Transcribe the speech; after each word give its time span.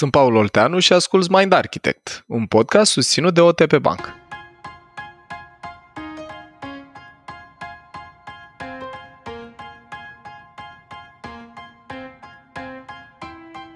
Sunt 0.00 0.12
Paul 0.12 0.36
Olteanu 0.36 0.78
și 0.78 0.92
ascult 0.92 1.28
Mind 1.28 1.52
Architect, 1.52 2.24
un 2.26 2.46
podcast 2.46 2.92
susținut 2.92 3.34
de 3.34 3.40
OTP 3.40 3.76
Bank. 3.76 4.14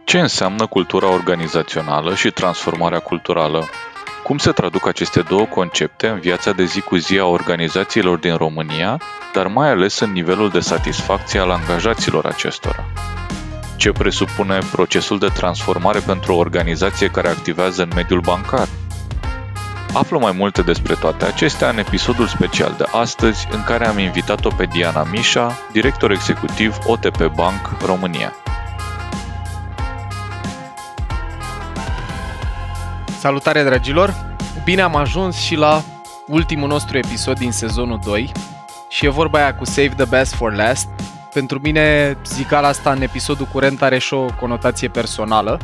Ce 0.04 0.21
înseamnă 0.21 0.66
cultura 0.66 1.09
organizațională 1.09 2.14
și 2.14 2.30
transformarea 2.30 3.00
culturală? 3.00 3.68
Cum 4.22 4.38
se 4.38 4.50
traduc 4.50 4.86
aceste 4.86 5.20
două 5.20 5.45
concepte 5.45 6.09
în 6.09 6.20
viața 6.20 6.52
de 6.52 6.64
zi 6.64 6.80
cu 6.80 6.96
zi 6.96 7.18
a 7.18 7.25
organizațiilor 7.27 8.18
din 8.18 8.36
România, 8.36 9.00
dar 9.32 9.46
mai 9.46 9.70
ales 9.70 9.98
în 9.98 10.12
nivelul 10.12 10.50
de 10.50 10.61
satisfacție 10.61 11.41
al 11.41 11.50
angajaților 11.50 12.27
acestora? 12.27 12.84
Ce 13.77 13.93
presupune 13.93 14.59
procesul 14.72 15.18
de 15.18 15.29
transformare 15.29 15.98
pentru 15.98 16.32
o 16.32 16.36
organizație 16.36 17.08
care 17.08 17.29
activează 17.29 17.82
în 17.82 17.90
mediul 17.94 18.21
bancar? 18.21 18.68
Află 19.93 20.18
mai 20.18 20.32
multe 20.32 20.62
despre 20.62 20.94
toate 20.94 21.25
acestea 21.25 21.68
în 21.68 21.79
episodul 21.79 22.26
special 22.26 22.75
de 22.79 22.85
astăzi, 22.93 23.49
în 23.50 23.64
care 23.64 23.86
am 23.86 23.99
invitat-o 23.99 24.49
pe 24.49 24.64
Diana 24.64 25.04
Mișa, 25.04 25.58
director 25.72 26.11
executiv 26.11 26.79
OTP 26.86 27.35
Bank 27.35 27.76
România. 27.86 28.32
Salutare 33.19 33.62
dragilor! 33.62 34.36
Bine 34.64 34.83
am 34.83 34.97
ajuns 34.97 35.36
și 35.36 35.55
la 35.55 35.83
ultimul 36.27 36.69
nostru 36.69 36.97
episod 36.97 37.38
din 37.38 37.52
sezonul 37.52 38.00
2 38.05 38.33
și 38.88 39.06
e 39.06 39.08
vorba 39.08 39.38
aia 39.38 39.55
cu 39.55 39.64
Save 39.64 39.88
the 39.88 40.05
Best 40.05 40.34
for 40.34 40.55
Last. 40.55 40.88
Pentru 41.34 41.61
mine 41.61 42.16
zicala 42.27 42.69
asta 42.69 42.92
în 42.92 43.02
episodul 43.02 43.47
curent 43.47 43.83
are 43.83 43.98
și 43.98 44.14
o 44.14 44.27
conotație 44.41 44.88
personală 44.88 45.58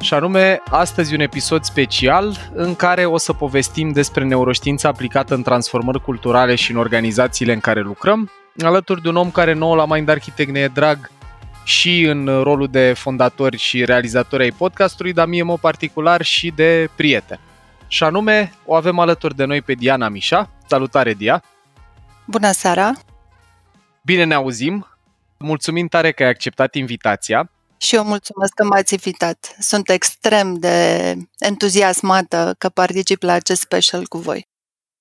și 0.00 0.14
anume 0.14 0.62
astăzi 0.70 1.14
un 1.14 1.20
episod 1.20 1.64
special 1.64 2.50
în 2.54 2.74
care 2.74 3.04
o 3.04 3.16
să 3.16 3.32
povestim 3.32 3.92
despre 3.92 4.24
neuroștiința 4.24 4.88
aplicată 4.88 5.34
în 5.34 5.42
transformări 5.42 6.02
culturale 6.02 6.54
și 6.54 6.70
în 6.70 6.76
organizațiile 6.76 7.52
în 7.52 7.60
care 7.60 7.80
lucrăm, 7.80 8.30
alături 8.64 9.02
de 9.02 9.08
un 9.08 9.16
om 9.16 9.30
care 9.30 9.52
nouă 9.52 9.74
la 9.74 9.86
Mind 9.86 10.08
Architect 10.08 10.50
ne 10.50 10.60
e 10.60 10.68
drag 10.68 11.10
și 11.64 12.02
în 12.02 12.42
rolul 12.42 12.68
de 12.70 12.92
fondatori 12.96 13.56
și 13.56 13.84
realizatori 13.84 14.42
ai 14.42 14.50
podcastului, 14.50 15.12
dar 15.12 15.26
mie, 15.26 15.40
în 15.40 15.46
mod 15.46 15.58
particular, 15.58 16.22
și 16.22 16.52
de 16.54 16.88
prieten. 16.96 17.38
Și 17.86 18.04
anume, 18.04 18.52
o 18.64 18.74
avem 18.74 18.98
alături 18.98 19.36
de 19.36 19.44
noi 19.44 19.62
pe 19.62 19.72
Diana 19.72 20.08
Mișa. 20.08 20.50
Salutare, 20.66 21.14
Dia! 21.14 21.42
Bună 22.24 22.50
seara! 22.50 22.92
Bine 24.02 24.24
ne 24.24 24.34
auzim! 24.34 24.97
Mulțumim 25.38 25.86
tare 25.86 26.12
că 26.12 26.22
ai 26.22 26.28
acceptat 26.28 26.74
invitația. 26.74 27.50
Și 27.78 27.94
eu 27.94 28.04
mulțumesc 28.04 28.52
că 28.54 28.64
m-ați 28.64 28.92
invitat. 28.92 29.56
Sunt 29.58 29.88
extrem 29.90 30.54
de 30.54 31.14
entuziasmată 31.38 32.54
că 32.58 32.68
particip 32.68 33.22
la 33.22 33.32
acest 33.32 33.60
special 33.60 34.06
cu 34.06 34.18
voi. 34.18 34.48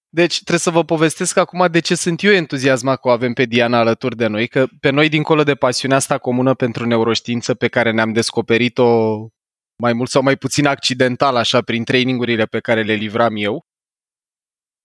Deci 0.09 0.33
trebuie 0.33 0.59
să 0.59 0.69
vă 0.69 0.83
povestesc 0.83 1.37
acum 1.37 1.67
de 1.71 1.79
ce 1.79 1.95
sunt 1.95 2.23
eu 2.23 2.31
entuziasmat 2.31 2.99
că 2.99 3.07
o 3.07 3.11
avem 3.11 3.33
pe 3.33 3.45
Diana 3.45 3.79
alături 3.79 4.15
de 4.15 4.27
noi, 4.27 4.47
că 4.47 4.67
pe 4.79 4.89
noi, 4.89 5.09
dincolo 5.09 5.43
de 5.43 5.55
pasiunea 5.55 5.97
asta 5.97 6.17
comună 6.17 6.53
pentru 6.53 6.85
neuroștiință 6.85 7.53
pe 7.53 7.67
care 7.67 7.91
ne-am 7.91 8.13
descoperit-o 8.13 9.17
mai 9.81 9.93
mult 9.93 10.09
sau 10.09 10.21
mai 10.21 10.35
puțin 10.35 10.65
accidental, 10.65 11.35
așa, 11.35 11.61
prin 11.61 11.83
trainingurile 11.83 12.45
pe 12.45 12.59
care 12.59 12.83
le 12.83 12.93
livram 12.93 13.35
eu, 13.35 13.65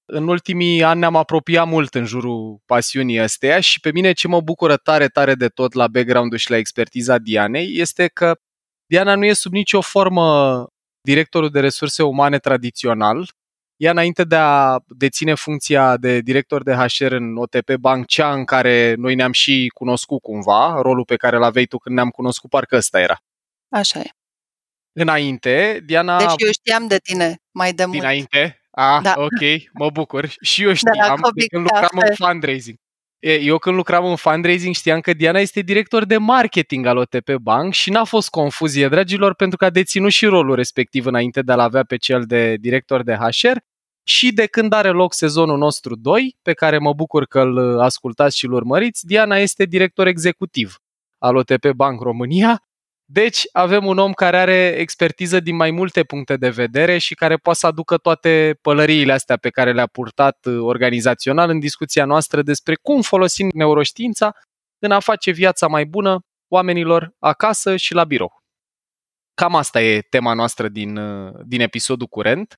în 0.05 0.28
ultimii 0.28 0.83
ani 0.83 1.00
ne-am 1.00 1.17
apropiat 1.17 1.67
mult 1.67 1.95
în 1.95 2.05
jurul 2.05 2.61
pasiunii 2.67 3.20
astea 3.20 3.61
și 3.61 3.81
pe 3.81 3.92
mine 3.92 4.12
ce 4.12 4.28
mă 4.28 4.41
bucură 4.41 4.77
tare, 4.77 5.08
tare 5.08 5.34
de 5.34 5.48
tot 5.48 5.72
la 5.72 5.89
background-ul 5.89 6.39
și 6.39 6.50
la 6.50 6.56
expertiza 6.56 7.19
Dianei 7.19 7.78
este 7.78 8.08
că 8.08 8.36
Diana 8.86 9.14
nu 9.14 9.25
e 9.25 9.33
sub 9.33 9.53
nicio 9.53 9.80
formă 9.80 10.67
directorul 11.03 11.50
de 11.50 11.61
resurse 11.61 12.03
umane 12.03 12.39
tradițional, 12.39 13.30
ea 13.77 13.91
înainte 13.91 14.25
de 14.25 14.36
a 14.36 14.78
deține 14.86 15.34
funcția 15.34 15.97
de 15.97 16.20
director 16.20 16.62
de 16.62 16.75
HR 16.75 17.12
în 17.12 17.36
OTP 17.36 17.74
Bank, 17.74 18.07
cea 18.07 18.33
în 18.33 18.45
care 18.45 18.95
noi 18.95 19.14
ne-am 19.14 19.33
și 19.33 19.70
cunoscut 19.74 20.23
cumva, 20.23 20.80
rolul 20.83 21.05
pe 21.05 21.17
care 21.17 21.36
l-aveai 21.36 21.64
tu 21.64 21.79
când 21.79 21.95
ne-am 21.95 22.11
cunoscut, 22.11 22.51
parcă 22.51 22.77
ăsta 22.77 23.01
era. 23.01 23.18
Așa 23.68 24.01
e. 24.01 24.11
Înainte, 24.92 25.83
Diana... 25.85 26.18
Deci 26.18 26.35
eu 26.36 26.51
știam 26.52 26.86
de 26.86 26.98
tine 26.98 27.36
mai 27.51 27.73
de 27.73 27.85
mult. 27.85 27.98
Dinainte? 27.98 28.61
Ah, 28.75 29.03
da. 29.03 29.15
ok, 29.17 29.73
mă 29.73 29.91
bucur. 29.91 30.33
Și 30.41 30.63
eu 30.63 30.73
știam 30.73 31.21
de, 31.23 31.41
de 31.41 31.47
când 31.47 31.63
lucram 31.63 32.03
în 32.09 32.15
fundraising. 32.15 32.77
Eu 33.19 33.59
când 33.59 33.77
lucram 33.77 34.05
în 34.05 34.17
fundraising 34.17 34.75
știam 34.75 35.01
că 35.01 35.13
Diana 35.13 35.39
este 35.39 35.61
director 35.61 36.05
de 36.05 36.17
marketing 36.17 36.87
al 36.87 36.97
OTP 36.97 37.35
Bank 37.35 37.73
și 37.73 37.91
n-a 37.91 38.05
fost 38.05 38.31
confuzie, 38.31 38.89
dragilor, 38.89 39.35
pentru 39.35 39.57
că 39.57 39.65
a 39.65 39.71
deținut 39.71 40.11
și 40.11 40.27
rolul 40.27 40.55
respectiv 40.55 41.07
înainte 41.07 41.43
de 41.43 41.53
a-l 41.53 41.59
avea 41.59 41.85
pe 41.85 41.97
cel 41.97 42.25
de 42.25 42.57
director 42.61 43.03
de 43.03 43.15
HR 43.15 43.57
și 44.03 44.33
de 44.33 44.47
când 44.47 44.73
are 44.73 44.89
loc 44.89 45.15
sezonul 45.15 45.59
nostru 45.59 45.97
2, 45.97 46.37
pe 46.43 46.53
care 46.53 46.79
mă 46.79 46.93
bucur 46.93 47.25
că 47.27 47.41
îl 47.41 47.81
ascultați 47.81 48.39
și 48.39 48.47
îl 48.47 48.53
urmăriți, 48.53 49.07
Diana 49.07 49.37
este 49.37 49.65
director 49.65 50.07
executiv 50.07 50.77
al 51.19 51.37
OTP 51.37 51.71
Bank 51.71 52.01
România. 52.01 52.63
Deci 53.12 53.42
avem 53.52 53.86
un 53.86 53.98
om 53.98 54.12
care 54.12 54.36
are 54.36 54.68
expertiză 54.78 55.40
din 55.40 55.56
mai 55.56 55.70
multe 55.70 56.05
puncte 56.05 56.36
de 56.36 56.48
vedere 56.48 56.98
și 56.98 57.14
care 57.14 57.36
poate 57.36 57.58
să 57.58 57.67
aducă 57.67 57.96
toate 57.96 58.58
pălăriile 58.62 59.12
astea 59.12 59.36
pe 59.36 59.50
care 59.50 59.73
le-a 59.73 59.86
purtat 59.86 60.46
organizațional 60.46 61.50
în 61.50 61.58
discuția 61.58 62.05
noastră 62.05 62.42
despre 62.42 62.74
cum 62.83 63.00
folosim 63.00 63.50
neuroștiința 63.55 64.33
în 64.78 64.90
a 64.90 65.00
face 65.00 65.30
viața 65.30 65.67
mai 65.67 65.84
bună 65.84 66.20
oamenilor 66.48 67.12
acasă 67.18 67.77
și 67.77 67.95
la 67.95 68.05
birou. 68.05 68.40
Cam 69.34 69.55
asta 69.55 69.83
e 69.83 70.00
tema 70.00 70.34
noastră 70.34 70.68
din, 70.68 71.00
din 71.44 71.61
episodul 71.61 72.06
curent 72.06 72.55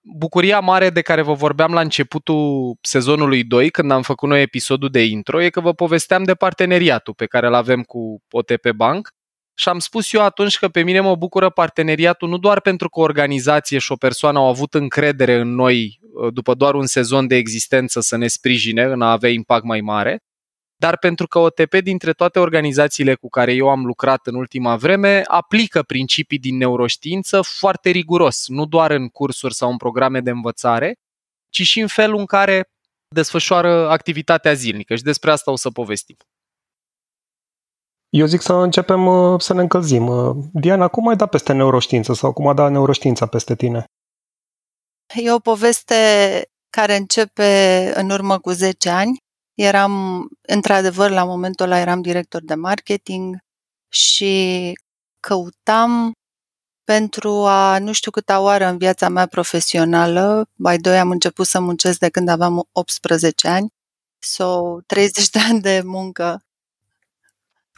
bucuria 0.00 0.60
mare 0.60 0.90
de 0.90 1.02
care 1.02 1.22
vă 1.22 1.32
vorbeam 1.32 1.72
la 1.72 1.80
începutul 1.80 2.76
sezonului 2.80 3.44
2, 3.44 3.70
când 3.70 3.90
am 3.90 4.02
făcut 4.02 4.28
noi 4.28 4.42
episodul 4.42 4.88
de 4.88 5.04
intro, 5.04 5.42
e 5.42 5.50
că 5.50 5.60
vă 5.60 5.74
povesteam 5.74 6.24
de 6.24 6.34
parteneriatul 6.34 7.14
pe 7.14 7.26
care 7.26 7.46
îl 7.46 7.54
avem 7.54 7.82
cu 7.82 8.22
OTP 8.30 8.70
Bank 8.70 9.08
și 9.54 9.68
am 9.68 9.78
spus 9.78 10.12
eu 10.12 10.22
atunci 10.22 10.58
că 10.58 10.68
pe 10.68 10.82
mine 10.82 11.00
mă 11.00 11.16
bucură 11.16 11.50
parteneriatul 11.50 12.28
nu 12.28 12.38
doar 12.38 12.60
pentru 12.60 12.88
că 12.88 13.00
o 13.00 13.02
organizație 13.02 13.78
și 13.78 13.92
o 13.92 13.96
persoană 13.96 14.38
au 14.38 14.48
avut 14.48 14.74
încredere 14.74 15.34
în 15.34 15.54
noi 15.54 16.00
după 16.32 16.54
doar 16.54 16.74
un 16.74 16.86
sezon 16.86 17.26
de 17.26 17.36
existență 17.36 18.00
să 18.00 18.16
ne 18.16 18.26
sprijine 18.26 18.82
în 18.82 19.02
a 19.02 19.10
avea 19.10 19.30
impact 19.30 19.64
mai 19.64 19.80
mare, 19.80 20.22
dar 20.76 20.98
pentru 20.98 21.26
că 21.26 21.38
OTP 21.38 21.74
dintre 21.74 22.12
toate 22.12 22.38
organizațiile 22.38 23.14
cu 23.14 23.28
care 23.28 23.52
eu 23.52 23.68
am 23.68 23.84
lucrat 23.84 24.26
în 24.26 24.34
ultima 24.34 24.76
vreme 24.76 25.22
aplică 25.26 25.82
principii 25.82 26.38
din 26.38 26.56
neuroștiință 26.56 27.42
foarte 27.42 27.90
riguros, 27.90 28.48
nu 28.48 28.66
doar 28.66 28.90
în 28.90 29.08
cursuri 29.08 29.54
sau 29.54 29.70
în 29.70 29.76
programe 29.76 30.20
de 30.20 30.30
învățare, 30.30 30.94
ci 31.48 31.62
și 31.62 31.80
în 31.80 31.86
felul 31.86 32.18
în 32.18 32.26
care 32.26 32.68
desfășoară 33.08 33.88
activitatea 33.88 34.52
zilnică 34.52 34.94
și 34.94 35.02
despre 35.02 35.30
asta 35.30 35.50
o 35.50 35.56
să 35.56 35.70
povestim. 35.70 36.16
Eu 38.16 38.26
zic 38.26 38.40
să 38.40 38.52
începem 38.52 39.06
uh, 39.06 39.40
să 39.40 39.54
ne 39.54 39.60
încălzim. 39.60 40.06
Uh, 40.06 40.36
Diana, 40.52 40.88
cum 40.88 41.08
ai 41.08 41.16
dat 41.16 41.30
peste 41.30 41.52
neuroștiință 41.52 42.12
sau 42.12 42.32
cum 42.32 42.46
a 42.46 42.54
dat 42.54 42.70
neuroștiința 42.70 43.26
peste 43.26 43.54
tine? 43.54 43.84
E 45.14 45.32
o 45.32 45.38
poveste 45.38 45.94
care 46.70 46.96
începe 46.96 47.92
în 47.94 48.10
urmă 48.10 48.38
cu 48.38 48.50
10 48.50 48.90
ani 48.90 49.24
Eram, 49.54 50.26
într-adevăr, 50.48 51.10
la 51.10 51.24
momentul 51.24 51.64
ăla 51.64 51.78
eram 51.78 52.00
director 52.00 52.42
de 52.42 52.54
marketing 52.54 53.36
și 53.88 54.72
căutam 55.20 56.12
pentru 56.84 57.30
a 57.30 57.78
nu 57.78 57.92
știu 57.92 58.10
câta 58.10 58.40
oară 58.40 58.64
în 58.64 58.78
viața 58.78 59.08
mea 59.08 59.26
profesională, 59.26 60.44
mai 60.54 60.78
doi 60.78 60.98
am 60.98 61.10
început 61.10 61.46
să 61.46 61.60
muncesc 61.60 61.98
de 61.98 62.08
când 62.08 62.28
aveam 62.28 62.68
18 62.72 63.48
ani, 63.48 63.68
sau 64.18 64.74
so, 64.74 64.80
30 64.86 65.28
de 65.28 65.38
ani 65.38 65.60
de 65.60 65.82
muncă. 65.84 66.40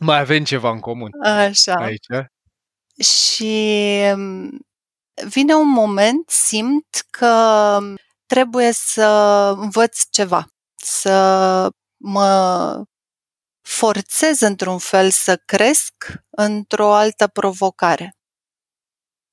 Mai 0.00 0.18
avem 0.18 0.44
ceva 0.44 0.70
în 0.70 0.80
comun. 0.80 1.10
Așa. 1.24 1.74
Aici. 1.74 2.06
Și 2.98 4.00
um, 4.14 4.58
vine 5.26 5.54
un 5.54 5.68
moment, 5.68 6.30
simt 6.30 7.06
că 7.10 7.78
trebuie 8.26 8.72
să 8.72 9.06
învăț 9.56 10.02
ceva 10.10 10.46
să 10.74 11.68
mă 11.96 12.82
forțez 13.60 14.40
într-un 14.40 14.78
fel 14.78 15.10
să 15.10 15.36
cresc 15.36 15.94
într-o 16.30 16.92
altă 16.92 17.26
provocare. 17.26 18.16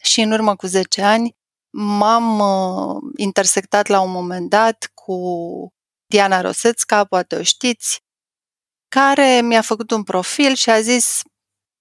Și 0.03 0.21
în 0.21 0.31
urmă 0.31 0.55
cu 0.55 0.67
10 0.67 1.01
ani 1.01 1.35
m-am 1.69 2.39
uh, 2.39 3.01
intersectat 3.17 3.87
la 3.87 4.01
un 4.01 4.11
moment 4.11 4.49
dat 4.49 4.91
cu 4.93 5.17
Diana 6.05 6.41
Rosețca, 6.41 7.05
poate 7.05 7.35
o 7.35 7.43
știți, 7.43 7.99
care 8.93 9.41
mi-a 9.41 9.61
făcut 9.61 9.91
un 9.91 10.03
profil 10.03 10.53
și 10.53 10.69
a 10.69 10.81
zis 10.81 11.21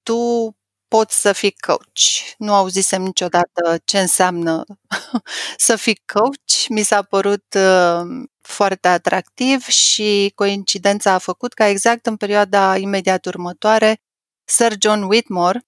tu 0.03 0.51
poți 0.89 1.21
să 1.21 1.33
fii 1.33 1.55
coach. 1.67 2.35
Nu 2.39 2.55
auzisem 2.55 3.03
niciodată 3.03 3.79
ce 3.85 4.01
înseamnă 4.01 4.65
să 5.67 5.77
fii 5.77 6.03
coach. 6.13 6.69
Mi 6.69 6.83
s-a 6.83 7.03
părut 7.03 7.45
uh, 7.57 8.25
foarte 8.41 8.89
atractiv 8.89 9.67
și 9.67 10.33
coincidența 10.35 11.13
a 11.13 11.19
făcut 11.19 11.53
ca 11.53 11.67
exact 11.67 12.07
în 12.07 12.17
perioada 12.17 12.77
imediat 12.77 13.27
următoare 13.27 14.01
Sir 14.45 14.73
John 14.81 15.03
Whitmore, 15.03 15.61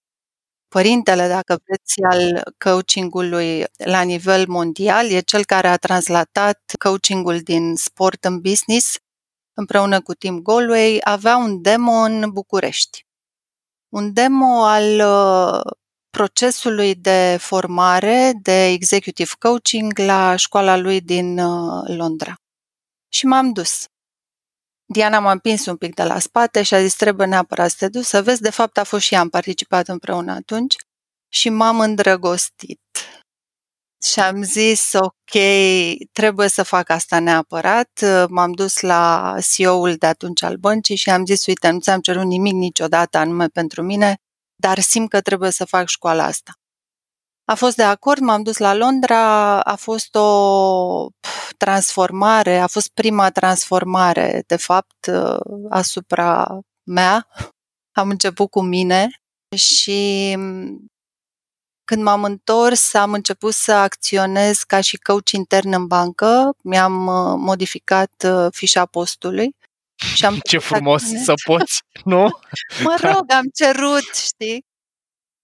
părintele, 0.68 1.28
dacă 1.28 1.58
vreți, 1.64 2.02
al 2.02 2.52
coachingului 2.58 3.64
la 3.76 4.02
nivel 4.02 4.44
mondial. 4.48 5.10
E 5.10 5.20
cel 5.20 5.44
care 5.44 5.68
a 5.68 5.76
translatat 5.76 6.60
coachingul 6.78 7.38
din 7.40 7.74
sport 7.76 8.24
în 8.24 8.40
business 8.40 8.96
împreună 9.54 10.00
cu 10.00 10.14
Tim 10.14 10.42
Galway. 10.42 11.00
Avea 11.04 11.36
un 11.36 11.62
demo 11.62 11.92
în 11.92 12.30
București. 12.32 13.06
Un 13.88 14.12
demo 14.12 14.64
al 14.64 15.00
uh, 15.00 15.72
procesului 16.10 16.94
de 16.94 17.36
formare 17.40 18.32
de 18.42 18.66
executive 18.66 19.30
coaching 19.38 19.98
la 19.98 20.36
școala 20.36 20.76
lui 20.76 21.00
din 21.00 21.38
uh, 21.38 21.84
Londra. 21.86 22.34
Și 23.08 23.26
m-am 23.26 23.52
dus. 23.52 23.86
Diana 24.86 25.18
m-a 25.18 25.30
împins 25.30 25.66
un 25.66 25.76
pic 25.76 25.94
de 25.94 26.02
la 26.02 26.18
spate 26.18 26.62
și 26.62 26.74
a 26.74 26.80
zis 26.80 26.94
trebuie 26.94 27.26
neapărat 27.26 27.70
să 27.70 27.76
te 27.78 27.88
duci 27.88 28.04
să 28.04 28.22
vezi. 28.22 28.42
De 28.42 28.50
fapt 28.50 28.78
a 28.78 28.84
fost 28.84 29.04
și 29.04 29.14
ea, 29.14 29.20
am 29.20 29.28
participat 29.28 29.88
împreună 29.88 30.32
atunci 30.32 30.76
și 31.28 31.48
m-am 31.48 31.80
îndrăgostit. 31.80 32.80
Și 34.10 34.20
am 34.20 34.42
zis, 34.42 34.92
ok, 34.92 35.42
trebuie 36.12 36.48
să 36.48 36.62
fac 36.62 36.88
asta 36.88 37.18
neapărat. 37.18 38.04
M-am 38.28 38.52
dus 38.52 38.80
la 38.80 39.34
CEO-ul 39.54 39.94
de 39.94 40.06
atunci 40.06 40.42
al 40.42 40.56
băncii 40.56 40.96
și 40.96 41.10
am 41.10 41.24
zis, 41.24 41.46
uite, 41.46 41.70
nu 41.70 41.80
ți-am 41.80 42.00
cerut 42.00 42.24
nimic 42.24 42.52
niciodată 42.52 43.18
anume 43.18 43.46
pentru 43.46 43.82
mine, 43.82 44.16
dar 44.54 44.78
simt 44.78 45.08
că 45.08 45.20
trebuie 45.20 45.50
să 45.50 45.64
fac 45.64 45.88
școala 45.88 46.24
asta. 46.24 46.52
A 47.44 47.54
fost 47.54 47.76
de 47.76 47.82
acord, 47.82 48.20
m-am 48.20 48.42
dus 48.42 48.56
la 48.56 48.74
Londra, 48.74 49.60
a 49.60 49.76
fost 49.76 50.14
o 50.14 51.08
transformare, 51.56 52.58
a 52.58 52.66
fost 52.66 52.88
prima 52.88 53.30
transformare, 53.30 54.42
de 54.46 54.56
fapt, 54.56 55.10
asupra 55.70 56.58
mea. 56.82 57.26
Am 57.92 58.08
început 58.08 58.50
cu 58.50 58.62
mine 58.62 59.08
și 59.56 60.36
când 61.84 62.02
m-am 62.02 62.24
întors, 62.24 62.94
am 62.94 63.12
început 63.12 63.54
să 63.54 63.72
acționez 63.72 64.62
ca 64.62 64.80
și 64.80 64.96
coach 64.96 65.30
intern 65.30 65.72
în 65.72 65.86
bancă, 65.86 66.54
mi-am 66.62 66.92
modificat 67.40 68.26
fișa 68.50 68.86
postului. 68.86 69.54
Și 70.14 70.24
am 70.24 70.38
Ce 70.50 70.58
frumos 70.58 71.02
să 71.02 71.32
poți, 71.44 71.82
nu? 72.04 72.38
mă 72.82 72.96
rog, 73.00 73.32
am 73.32 73.50
cerut, 73.54 74.14
știi? 74.14 74.64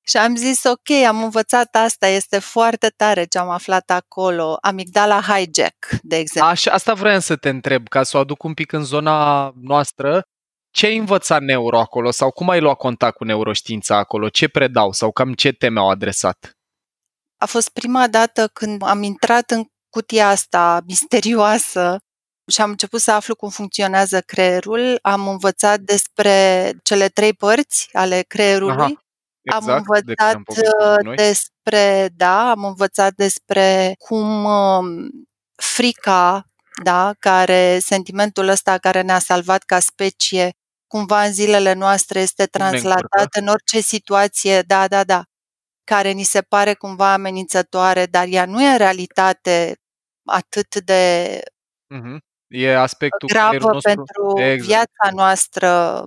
Și 0.06 0.16
am 0.16 0.36
zis, 0.36 0.64
ok, 0.64 0.90
am 1.06 1.22
învățat 1.22 1.74
asta, 1.74 2.06
este 2.06 2.38
foarte 2.38 2.88
tare 2.88 3.24
ce 3.24 3.38
am 3.38 3.48
aflat 3.48 3.90
acolo. 3.90 4.58
Amigdala 4.60 5.20
hijack, 5.20 5.88
de 6.02 6.16
exemplu. 6.16 6.50
Așa, 6.50 6.70
asta 6.70 6.94
vreau 6.94 7.20
să 7.20 7.36
te 7.36 7.48
întreb, 7.48 7.88
ca 7.88 8.02
să 8.02 8.16
o 8.16 8.20
aduc 8.20 8.42
un 8.42 8.54
pic 8.54 8.72
în 8.72 8.84
zona 8.84 9.52
noastră. 9.60 10.22
Ce 10.70 10.86
ai 10.86 10.96
învățat 10.96 11.42
neuro 11.42 11.78
acolo 11.78 12.10
sau 12.10 12.30
cum 12.30 12.48
ai 12.48 12.60
luat 12.60 12.76
contact 12.76 13.16
cu 13.16 13.24
neuroștiința 13.24 13.96
acolo? 13.96 14.28
Ce 14.28 14.48
predau 14.48 14.92
sau 14.92 15.12
cam 15.12 15.34
ce 15.34 15.52
teme 15.52 15.80
au 15.80 15.90
adresat? 15.90 16.58
A 17.36 17.46
fost 17.46 17.68
prima 17.68 18.08
dată 18.08 18.48
când 18.52 18.82
am 18.82 19.02
intrat 19.02 19.50
în 19.50 19.64
cutia 19.88 20.28
asta 20.28 20.80
misterioasă 20.86 21.98
și 22.50 22.60
am 22.60 22.70
început 22.70 23.00
să 23.00 23.12
aflu 23.12 23.34
cum 23.34 23.48
funcționează 23.48 24.20
creierul. 24.20 24.98
Am 25.02 25.28
învățat 25.28 25.80
despre 25.80 26.72
cele 26.82 27.08
trei 27.08 27.32
părți 27.32 27.88
ale 27.92 28.22
creierului. 28.22 28.74
Aha 28.74 29.04
Exact, 29.42 29.68
am 29.68 29.76
învățat 29.76 30.36
de 31.04 31.14
despre, 31.14 32.08
da, 32.16 32.50
am 32.50 32.64
învățat 32.64 33.14
despre 33.14 33.94
cum 33.98 34.44
uh, 34.44 35.08
frica, 35.56 36.44
da, 36.82 37.12
care 37.18 37.78
sentimentul 37.78 38.48
ăsta 38.48 38.78
care 38.78 39.00
ne-a 39.00 39.18
salvat 39.18 39.62
ca 39.62 39.78
specie, 39.78 40.50
cumva 40.90 41.22
în 41.22 41.32
zilele 41.32 41.72
noastre 41.72 42.20
este 42.20 42.46
translatat 42.46 43.34
în 43.40 43.46
orice 43.46 43.80
situație, 43.80 44.62
da, 44.62 44.88
da, 44.88 45.04
da, 45.04 45.22
care 45.84 46.10
ni 46.10 46.22
se 46.22 46.40
pare 46.40 46.74
cumva 46.74 47.12
amenințătoare, 47.12 48.06
dar 48.06 48.26
ea 48.28 48.46
nu 48.46 48.62
e 48.62 48.66
în 48.66 48.76
realitate 48.76 49.74
atât 50.24 50.74
de 50.84 51.38
uh-huh. 51.94 52.18
e 52.48 52.76
aspectul 52.76 53.28
gravă 53.28 53.78
pentru 53.82 54.40
exact. 54.40 54.66
viața 54.66 55.14
noastră 55.14 56.04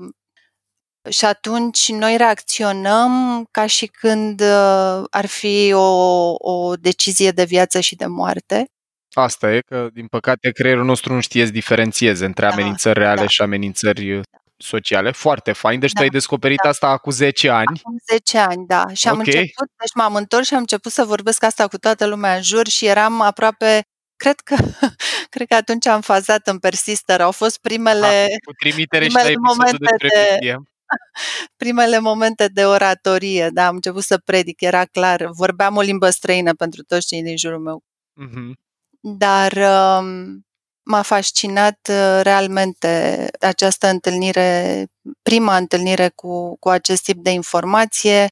și 1.10 1.26
atunci 1.26 1.90
noi 1.90 2.18
reacționăm 2.18 3.46
ca 3.52 3.66
și 3.66 3.86
când 3.86 4.42
uh, 4.42 5.04
ar 5.10 5.26
fi 5.26 5.72
o, 5.74 6.34
o 6.38 6.76
decizie 6.76 7.32
de 7.32 7.44
viață 7.44 7.80
și 7.80 7.96
de 7.96 8.06
moarte. 8.06 8.66
Asta 9.14 9.54
e, 9.54 9.60
că 9.60 9.90
din 9.94 10.08
păcate 10.08 10.52
creierul 10.52 10.86
nostru 10.86 11.14
nu 11.14 11.20
știe 11.20 11.46
să 11.46 11.52
diferențieze 11.52 12.26
între 12.26 12.46
da, 12.46 12.52
amenințări 12.52 13.00
reale 13.00 13.22
da. 13.22 13.28
și 13.28 13.42
amenințări 13.42 14.18
uh, 14.18 14.24
sociale. 14.64 15.12
Foarte 15.12 15.52
fain. 15.52 15.80
Deci 15.80 15.92
da, 15.92 16.00
tu 16.00 16.04
ai 16.06 16.10
descoperit 16.10 16.60
da. 16.64 16.70
asta 16.70 16.88
acum 16.88 17.12
10 17.12 17.50
ani. 17.50 17.80
Acum 17.84 17.98
10 18.12 18.38
ani, 18.38 18.66
da. 18.68 18.86
Și 18.94 19.08
am 19.08 19.20
okay. 19.20 19.34
început, 19.34 19.68
deci 19.78 19.94
m-am 19.96 20.16
întors 20.16 20.48
și 20.48 20.54
am 20.54 20.60
început 20.60 20.92
să 20.92 21.04
vorbesc 21.04 21.44
asta 21.44 21.68
cu 21.68 21.78
toată 21.78 22.06
lumea 22.06 22.36
în 22.36 22.42
jur 22.42 22.68
și 22.68 22.86
eram 22.86 23.22
aproape 23.22 23.84
cred 24.16 24.40
că, 24.40 24.56
cred 25.34 25.48
că 25.48 25.56
atunci 25.56 25.86
am 25.88 26.02
fazat 26.02 26.48
în 26.48 26.60
Persister. 26.60 27.22
Au 27.22 27.32
fost 27.32 27.60
primele, 27.62 28.08
ha, 28.08 28.26
cu 28.46 28.54
trimitere 28.60 29.06
primele 29.06 29.30
și 29.30 29.36
la 29.36 29.54
momente 29.54 29.96
de, 30.00 30.56
primele 31.64 32.00
momente 32.00 32.48
de 32.48 32.66
oratorie, 32.66 33.50
da, 33.50 33.68
am 33.68 33.76
început 33.76 34.04
să 34.04 34.18
predic, 34.18 34.62
era 34.62 34.86
clar, 34.86 35.30
vorbeam 35.32 35.76
o 35.76 35.82
limbă 35.82 36.10
străină 36.10 36.54
pentru 36.54 36.84
toți 36.84 37.08
cei 37.08 37.24
din 37.24 37.38
jurul 37.38 37.60
meu. 37.60 37.84
Mm-hmm. 38.22 38.52
Dar 39.00 39.52
um, 39.52 40.46
m-a 40.84 41.02
fascinat 41.02 41.90
uh, 41.90 42.20
realmente 42.22 43.28
această 43.40 43.88
întâlnire, 43.88 44.86
prima 45.22 45.58
întâlnire 45.58 46.12
cu, 46.16 46.58
cu 46.60 46.70
acest 46.70 47.04
tip 47.04 47.18
de 47.24 47.30
informație, 47.30 48.28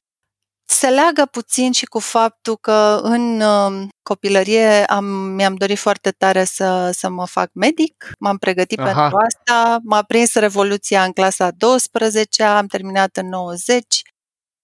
se 0.64 0.88
leagă 0.88 1.26
puțin 1.30 1.72
și 1.72 1.84
cu 1.84 1.98
faptul 1.98 2.56
că 2.56 3.00
în 3.02 3.40
uh, 3.40 3.88
copilărie 4.02 4.84
am, 4.84 5.04
mi-am 5.04 5.54
dorit 5.54 5.78
foarte 5.78 6.10
tare 6.10 6.44
să, 6.44 6.90
să 6.92 7.08
mă 7.08 7.26
fac 7.26 7.50
medic, 7.52 8.12
m-am 8.18 8.36
pregătit 8.36 8.78
Aha. 8.78 8.92
pentru 8.92 9.16
asta, 9.16 9.78
m-a 9.82 10.02
prins 10.02 10.34
Revoluția 10.34 11.04
în 11.04 11.12
clasa 11.12 11.50
12 11.50 12.42
am 12.42 12.66
terminat 12.66 13.16
în 13.16 13.28
90, 13.28 14.02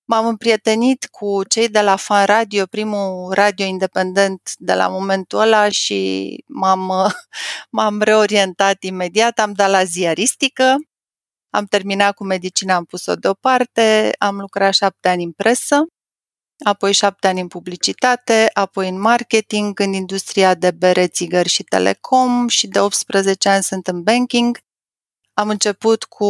m-am 0.08 0.26
împrietenit 0.26 1.06
cu 1.10 1.44
cei 1.44 1.68
de 1.68 1.80
la 1.80 1.96
Fan 1.96 2.26
Radio, 2.26 2.66
primul 2.66 3.32
radio 3.32 3.66
independent 3.66 4.40
de 4.56 4.74
la 4.74 4.88
momentul 4.88 5.38
ăla 5.38 5.68
și 5.68 6.44
m-am, 6.46 6.92
m-am 7.76 8.00
reorientat 8.00 8.82
imediat, 8.82 9.38
am 9.38 9.52
dat 9.52 9.70
la 9.70 9.84
ziaristică, 9.84 10.76
am 11.50 11.64
terminat 11.64 12.14
cu 12.14 12.24
medicina, 12.24 12.74
am 12.74 12.84
pus-o 12.84 13.14
deoparte, 13.14 14.12
am 14.18 14.38
lucrat 14.40 14.74
șapte 14.74 15.08
ani 15.08 15.24
în 15.24 15.32
presă 15.32 15.84
apoi 16.64 16.92
șapte 16.92 17.26
ani 17.26 17.40
în 17.40 17.48
publicitate, 17.48 18.50
apoi 18.52 18.88
în 18.88 19.00
marketing, 19.00 19.80
în 19.80 19.92
industria 19.92 20.54
de 20.54 20.70
bere, 20.70 21.06
țigări 21.06 21.48
și 21.48 21.62
telecom 21.62 22.48
și 22.48 22.66
de 22.66 22.80
18 22.80 23.48
ani 23.48 23.62
sunt 23.62 23.86
în 23.86 24.02
banking. 24.02 24.58
Am 25.38 25.48
început 25.48 26.04
cu 26.04 26.26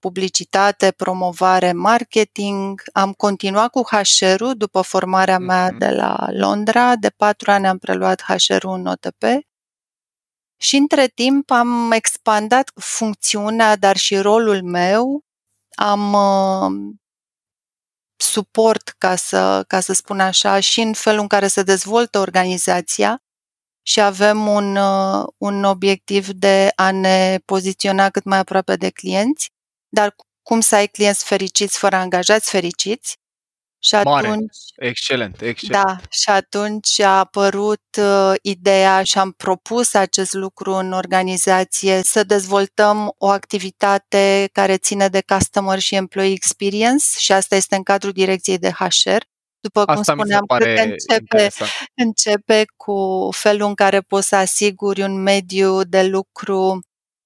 publicitate, 0.00 0.90
promovare, 0.90 1.72
marketing, 1.72 2.82
am 2.92 3.12
continuat 3.12 3.70
cu 3.70 3.82
HR-ul 3.82 4.54
după 4.56 4.80
formarea 4.80 5.38
mea 5.38 5.66
mhm. 5.68 5.78
de 5.78 5.88
la 5.88 6.26
Londra, 6.30 6.96
de 6.96 7.10
patru 7.10 7.50
ani 7.50 7.66
am 7.66 7.78
preluat 7.78 8.20
HR-ul 8.22 8.72
în 8.72 8.86
OTP 8.86 9.22
și 10.60 10.76
între 10.76 11.06
timp 11.06 11.50
am 11.50 11.92
expandat 11.92 12.70
funcțiunea, 12.74 13.76
dar 13.76 13.96
și 13.96 14.16
rolul 14.16 14.62
meu. 14.62 15.24
Am 15.76 16.12
uh, 16.12 16.94
suport, 18.16 18.94
ca 18.98 19.16
să, 19.16 19.64
ca 19.66 19.80
să 19.80 19.92
spun 19.92 20.20
așa, 20.20 20.60
și 20.60 20.80
în 20.80 20.92
felul 20.92 21.20
în 21.20 21.26
care 21.26 21.46
se 21.46 21.62
dezvoltă 21.62 22.18
organizația 22.18 23.22
și 23.88 24.00
avem 24.00 24.46
un, 24.46 24.76
uh, 24.76 25.26
un 25.36 25.64
obiectiv 25.64 26.28
de 26.28 26.72
a 26.74 26.90
ne 26.90 27.38
poziționa 27.44 28.10
cât 28.10 28.24
mai 28.24 28.38
aproape 28.38 28.76
de 28.76 28.90
clienți, 28.90 29.50
dar 29.88 30.14
cum 30.42 30.60
să 30.60 30.74
ai 30.74 30.86
clienți 30.86 31.24
fericiți 31.24 31.78
fără 31.78 31.96
angajați 31.96 32.50
fericiți 32.50 33.16
și 33.78 33.94
atunci, 33.94 34.14
Mare. 34.14 34.46
Excelent, 34.76 35.40
excelent. 35.40 35.84
Da, 35.84 35.96
și 36.10 36.30
atunci 36.30 37.00
a 37.00 37.18
apărut 37.18 37.84
uh, 37.98 38.32
ideea 38.42 39.02
și 39.02 39.18
am 39.18 39.32
propus 39.32 39.94
acest 39.94 40.32
lucru 40.32 40.72
în 40.72 40.92
organizație 40.92 42.02
să 42.02 42.24
dezvoltăm 42.24 43.14
o 43.18 43.26
activitate 43.28 44.48
care 44.52 44.76
ține 44.76 45.08
de 45.08 45.22
customer 45.26 45.78
și 45.78 45.94
employee 45.94 46.32
experience 46.32 47.04
și 47.18 47.32
asta 47.32 47.56
este 47.56 47.76
în 47.76 47.82
cadrul 47.82 48.12
direcției 48.12 48.58
de 48.58 48.70
HR. 48.70 49.22
După 49.60 49.84
cum 49.84 49.94
asta 49.94 50.12
spuneam, 50.12 50.44
cred 50.46 50.76
că 50.76 50.82
începe, 50.82 51.48
începe 51.94 52.64
cu 52.76 53.28
felul 53.32 53.68
în 53.68 53.74
care 53.74 54.00
poți 54.00 54.28
să 54.28 54.36
asiguri 54.36 55.02
un 55.02 55.22
mediu 55.22 55.82
de 55.82 56.02
lucru 56.02 56.80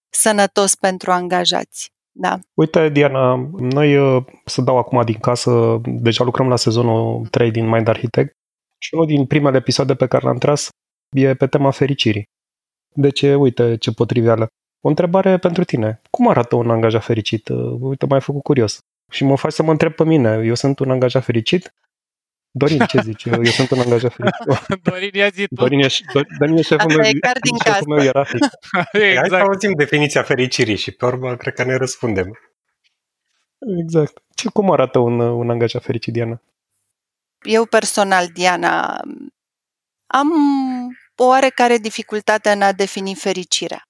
sănătos 0.08 0.74
pentru 0.74 1.10
angajați. 1.10 1.90
Da. 2.12 2.38
Uite, 2.54 2.88
Diana, 2.88 3.50
noi 3.58 3.96
uh, 3.96 4.24
să 4.44 4.60
dau 4.60 4.78
acum 4.78 5.02
din 5.04 5.18
casă, 5.18 5.80
deja 5.84 6.24
lucrăm 6.24 6.48
la 6.48 6.56
sezonul 6.56 7.26
3 7.26 7.50
din 7.50 7.68
Mind 7.68 7.88
Architect 7.88 8.32
și 8.78 8.94
unul 8.94 9.06
din 9.06 9.26
primele 9.26 9.56
episoade 9.56 9.94
pe 9.94 10.06
care 10.06 10.24
l-am 10.26 10.38
tras 10.38 10.68
e 11.16 11.34
pe 11.34 11.46
tema 11.46 11.70
fericirii. 11.70 12.24
Deci, 12.94 13.22
uite 13.22 13.76
ce 13.76 13.92
potriveală. 13.92 14.46
O 14.80 14.88
întrebare 14.88 15.38
pentru 15.38 15.64
tine. 15.64 16.00
Cum 16.10 16.28
arată 16.28 16.56
un 16.56 16.70
angajat 16.70 17.04
fericit? 17.04 17.48
Uh, 17.48 17.76
uite, 17.80 18.06
m-ai 18.06 18.20
făcut 18.20 18.42
curios. 18.42 18.78
Și 19.10 19.24
mă 19.24 19.36
faci 19.36 19.52
să 19.52 19.62
mă 19.62 19.70
întreb 19.70 19.92
pe 19.92 20.04
mine. 20.04 20.42
Eu 20.44 20.54
sunt 20.54 20.78
un 20.78 20.90
angajat 20.90 21.24
fericit? 21.24 21.74
Dorin, 22.54 22.86
ce 22.86 23.00
zici? 23.00 23.24
Eu, 23.24 23.42
eu 23.44 23.50
sunt 23.50 23.70
un 23.70 23.78
angajat 23.78 24.12
fericit. 24.16 24.82
Dorin, 24.82 25.10
ia 25.14 25.28
zi 25.28 25.46
tu. 25.46 25.54
Dorin 25.54 25.80
e, 25.80 25.88
Dorin 26.38 26.56
e 26.56 26.62
șeful 26.62 26.94
meu, 26.94 27.10
din 27.42 27.56
șeful 27.64 27.86
meu 27.94 28.04
ierarhic. 28.04 28.44
exact. 28.92 29.16
Hai 29.18 29.28
să 29.28 29.34
auzim 29.36 29.72
definiția 29.72 30.22
fericirii 30.22 30.76
și 30.76 30.90
pe 30.90 31.04
urmă 31.04 31.36
cred 31.36 31.54
că 31.54 31.64
ne 31.64 31.76
răspundem. 31.76 32.38
Exact. 33.82 34.22
Ce, 34.34 34.48
cum 34.48 34.70
arată 34.70 34.98
un, 34.98 35.20
un 35.20 35.50
angajat 35.50 35.82
fericit, 35.82 36.12
Diana? 36.12 36.42
Eu 37.42 37.64
personal, 37.64 38.26
Diana, 38.26 39.00
am 40.06 40.30
o 41.16 41.24
oarecare 41.24 41.78
dificultate 41.78 42.50
în 42.50 42.62
a 42.62 42.72
defini 42.72 43.14
fericirea. 43.14 43.88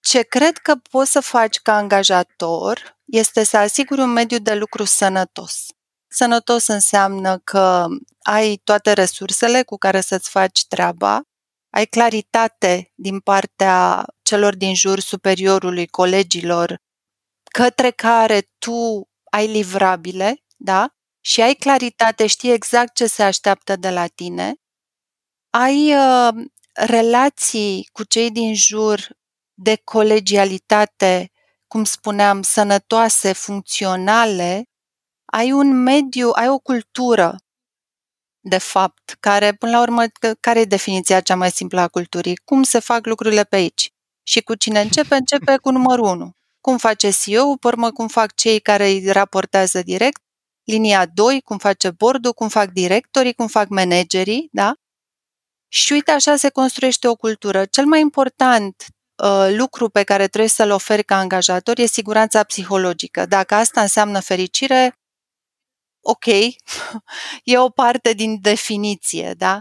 Ce 0.00 0.22
cred 0.22 0.56
că 0.56 0.74
poți 0.90 1.10
să 1.10 1.20
faci 1.20 1.58
ca 1.58 1.74
angajator 1.74 2.98
este 3.04 3.44
să 3.44 3.56
asiguri 3.56 4.00
un 4.00 4.10
mediu 4.12 4.38
de 4.38 4.54
lucru 4.54 4.84
sănătos. 4.84 5.66
Sănătos 6.14 6.66
înseamnă 6.66 7.38
că 7.38 7.86
ai 8.22 8.60
toate 8.64 8.92
resursele 8.92 9.62
cu 9.62 9.76
care 9.76 10.00
să-ți 10.00 10.30
faci 10.30 10.64
treaba, 10.66 11.22
ai 11.70 11.86
claritate 11.86 12.92
din 12.94 13.20
partea 13.20 14.04
celor 14.22 14.56
din 14.56 14.74
jur 14.74 15.00
superiorului, 15.00 15.86
colegilor, 15.86 16.76
către 17.50 17.90
care 17.90 18.50
tu 18.58 19.08
ai 19.30 19.46
livrabile, 19.46 20.42
da? 20.56 20.88
Și 21.20 21.40
ai 21.40 21.54
claritate, 21.54 22.26
știi 22.26 22.52
exact 22.52 22.94
ce 22.94 23.06
se 23.06 23.22
așteaptă 23.22 23.76
de 23.76 23.90
la 23.90 24.06
tine, 24.06 24.54
ai 25.50 25.94
uh, 25.94 26.44
relații 26.72 27.88
cu 27.92 28.04
cei 28.04 28.30
din 28.30 28.54
jur 28.54 29.08
de 29.54 29.80
colegialitate, 29.84 31.30
cum 31.66 31.84
spuneam, 31.84 32.42
sănătoase, 32.42 33.32
funcționale, 33.32 34.66
ai 35.34 35.52
un 35.52 35.82
mediu, 35.82 36.30
ai 36.30 36.48
o 36.48 36.58
cultură, 36.58 37.36
de 38.44 38.58
fapt, 38.58 39.16
care, 39.20 39.52
până 39.52 39.72
la 39.72 39.80
urmă, 39.80 40.02
care 40.40 40.60
e 40.60 40.64
definiția 40.64 41.20
cea 41.20 41.36
mai 41.36 41.50
simplă 41.50 41.80
a 41.80 41.88
culturii? 41.88 42.36
Cum 42.44 42.62
se 42.62 42.78
fac 42.78 43.06
lucrurile 43.06 43.44
pe 43.44 43.56
aici? 43.56 43.92
Și 44.22 44.40
cu 44.42 44.54
cine 44.54 44.80
începe? 44.80 45.14
Începe 45.14 45.56
cu 45.56 45.70
numărul 45.70 46.04
1. 46.06 46.32
Cum 46.60 46.76
face 46.76 47.10
CEO, 47.10 47.56
pe 47.56 47.66
urmă 47.66 47.90
cum 47.90 48.08
fac 48.08 48.34
cei 48.34 48.60
care 48.60 48.86
îi 48.86 49.10
raportează 49.10 49.82
direct, 49.82 50.22
linia 50.64 51.06
2, 51.06 51.40
cum 51.40 51.58
face 51.58 51.90
bordul, 51.90 52.32
cum 52.32 52.48
fac 52.48 52.70
directorii, 52.70 53.34
cum 53.34 53.46
fac 53.46 53.68
managerii, 53.68 54.48
da? 54.52 54.74
Și 55.68 55.92
uite, 55.92 56.10
așa 56.10 56.36
se 56.36 56.48
construiește 56.50 57.08
o 57.08 57.14
cultură. 57.14 57.64
Cel 57.64 57.86
mai 57.86 58.00
important 58.00 58.86
uh, 59.22 59.48
lucru 59.56 59.88
pe 59.88 60.02
care 60.02 60.26
trebuie 60.26 60.50
să-l 60.50 60.70
oferi 60.70 61.04
ca 61.04 61.16
angajator 61.16 61.78
e 61.78 61.86
siguranța 61.86 62.42
psihologică. 62.42 63.26
Dacă 63.26 63.54
asta 63.54 63.80
înseamnă 63.80 64.20
fericire, 64.20 65.01
ok, 66.02 66.24
e 67.52 67.58
o 67.58 67.68
parte 67.68 68.12
din 68.12 68.38
definiție, 68.40 69.34
da? 69.36 69.60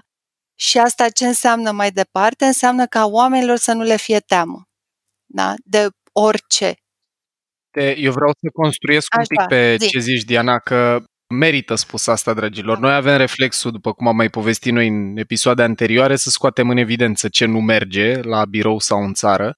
Și 0.55 0.77
asta 0.77 1.10
ce 1.10 1.27
înseamnă 1.27 1.71
mai 1.71 1.91
departe? 1.91 2.45
Înseamnă 2.45 2.86
ca 2.86 3.05
oamenilor 3.05 3.57
să 3.57 3.74
nu 3.74 3.83
le 3.83 3.95
fie 3.95 4.19
teamă, 4.19 4.63
da? 5.25 5.53
De 5.63 5.88
orice. 6.12 6.75
Eu 7.95 8.12
vreau 8.12 8.31
să 8.39 8.50
construiesc 8.53 9.15
Așa, 9.15 9.21
un 9.21 9.38
pic 9.38 9.48
pe 9.48 9.75
zi. 9.79 9.88
ce 9.88 10.00
zici, 10.00 10.24
Diana, 10.24 10.60
că 10.60 11.03
merită 11.31 11.75
spus 11.75 12.07
asta, 12.07 12.33
dragilor. 12.33 12.77
Noi 12.77 12.93
avem 12.93 13.17
reflexul, 13.17 13.71
după 13.71 13.93
cum 13.93 14.07
am 14.07 14.15
mai 14.15 14.29
povestit 14.29 14.74
noi 14.74 14.88
în 14.88 15.17
episoade 15.17 15.63
anterioare, 15.63 16.15
să 16.15 16.29
scoatem 16.29 16.69
în 16.69 16.77
evidență 16.77 17.29
ce 17.29 17.45
nu 17.45 17.60
merge 17.60 18.21
la 18.21 18.45
birou 18.45 18.79
sau 18.79 19.03
în 19.03 19.13
țară. 19.13 19.55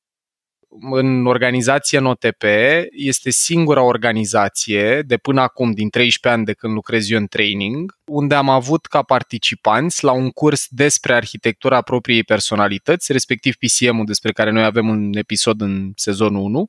În 0.80 1.25
organizație 1.25 2.00
NOTP 2.00 2.44
este 2.92 3.30
singura 3.30 3.82
organizație 3.82 5.01
de 5.01 5.18
până 5.18 5.42
acum, 5.42 5.72
din 5.72 5.89
13 5.89 6.39
ani 6.39 6.46
de 6.46 6.53
când 6.53 6.74
lucrez 6.74 7.10
eu 7.10 7.18
în 7.18 7.27
training, 7.27 7.98
unde 8.06 8.36
am 8.36 8.50
avut 8.50 8.86
ca 8.86 9.01
participanți 9.01 10.03
la 10.03 10.12
un 10.12 10.30
curs 10.30 10.68
despre 10.70 11.13
arhitectura 11.13 11.82
propriei 11.82 12.24
personalități, 12.24 13.12
respectiv 13.12 13.56
PCM-ul 13.56 14.06
despre 14.06 14.32
care 14.32 14.51
noi 14.51 14.63
avem 14.63 14.89
un 14.89 15.13
episod 15.13 15.62
în 15.62 15.92
sezonul 15.96 16.42
1, 16.42 16.68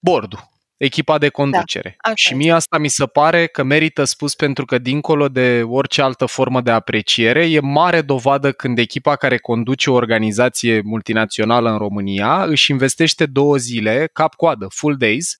bordul 0.00 0.57
echipa 0.78 1.18
de 1.18 1.28
conducere. 1.28 1.96
Da, 2.06 2.12
și 2.14 2.34
mie 2.34 2.52
asta 2.52 2.78
mi 2.78 2.88
se 2.88 3.06
pare 3.06 3.46
că 3.46 3.62
merită 3.62 4.04
spus 4.04 4.34
pentru 4.34 4.64
că 4.64 4.78
dincolo 4.78 5.28
de 5.28 5.62
orice 5.62 6.02
altă 6.02 6.26
formă 6.26 6.60
de 6.60 6.70
apreciere, 6.70 7.50
e 7.50 7.60
mare 7.60 8.00
dovadă 8.00 8.52
când 8.52 8.78
echipa 8.78 9.16
care 9.16 9.38
conduce 9.38 9.90
o 9.90 9.94
organizație 9.94 10.80
multinațională 10.80 11.70
în 11.70 11.78
România 11.78 12.44
își 12.44 12.70
investește 12.70 13.26
două 13.26 13.56
zile, 13.56 14.08
cap-coadă, 14.12 14.66
full 14.70 14.96
days, 14.96 15.36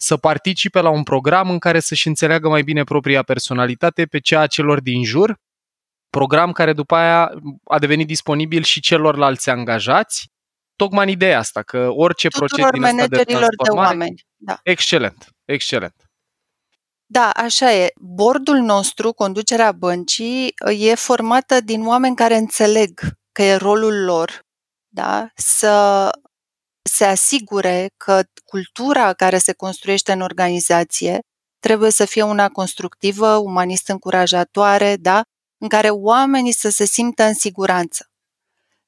să 0.00 0.16
participe 0.16 0.80
la 0.80 0.90
un 0.90 1.02
program 1.02 1.50
în 1.50 1.58
care 1.58 1.80
să-și 1.80 2.08
înțeleagă 2.08 2.48
mai 2.48 2.62
bine 2.62 2.84
propria 2.84 3.22
personalitate 3.22 4.06
pe 4.06 4.18
cea 4.18 4.40
a 4.40 4.46
celor 4.46 4.80
din 4.80 5.04
jur, 5.04 5.36
program 6.10 6.52
care 6.52 6.72
după 6.72 6.94
aia 6.94 7.30
a 7.64 7.78
devenit 7.78 8.06
disponibil 8.06 8.62
și 8.62 8.80
celorlalți 8.80 9.50
angajați 9.50 10.30
tocmai 10.78 11.04
în 11.04 11.10
ideea 11.10 11.38
asta, 11.38 11.62
că 11.62 11.88
orice 11.90 12.28
proces 12.28 12.64
din 12.70 12.84
asta 12.84 13.06
de 13.06 13.24
transformare... 13.24 13.48
De 13.62 13.76
oameni. 13.76 14.26
Da. 14.36 14.58
Excelent, 14.62 15.28
excelent. 15.44 15.94
Da, 17.06 17.30
așa 17.30 17.72
e. 17.72 17.92
Bordul 17.96 18.56
nostru, 18.56 19.12
conducerea 19.12 19.72
băncii, 19.72 20.54
e 20.78 20.94
formată 20.94 21.60
din 21.60 21.86
oameni 21.86 22.16
care 22.16 22.36
înțeleg 22.36 23.00
că 23.32 23.42
e 23.42 23.54
rolul 23.54 24.04
lor 24.04 24.46
da? 24.88 25.30
să 25.34 26.10
se 26.82 27.04
asigure 27.04 27.90
că 27.96 28.22
cultura 28.44 29.12
care 29.12 29.38
se 29.38 29.52
construiește 29.52 30.12
în 30.12 30.20
organizație 30.20 31.18
trebuie 31.58 31.90
să 31.90 32.04
fie 32.04 32.22
una 32.22 32.48
constructivă, 32.48 33.36
umanist 33.36 33.88
încurajatoare, 33.88 34.96
da? 34.96 35.22
în 35.60 35.68
care 35.68 35.90
oamenii 35.90 36.52
să 36.52 36.68
se 36.70 36.84
simtă 36.84 37.22
în 37.22 37.34
siguranță. 37.34 38.06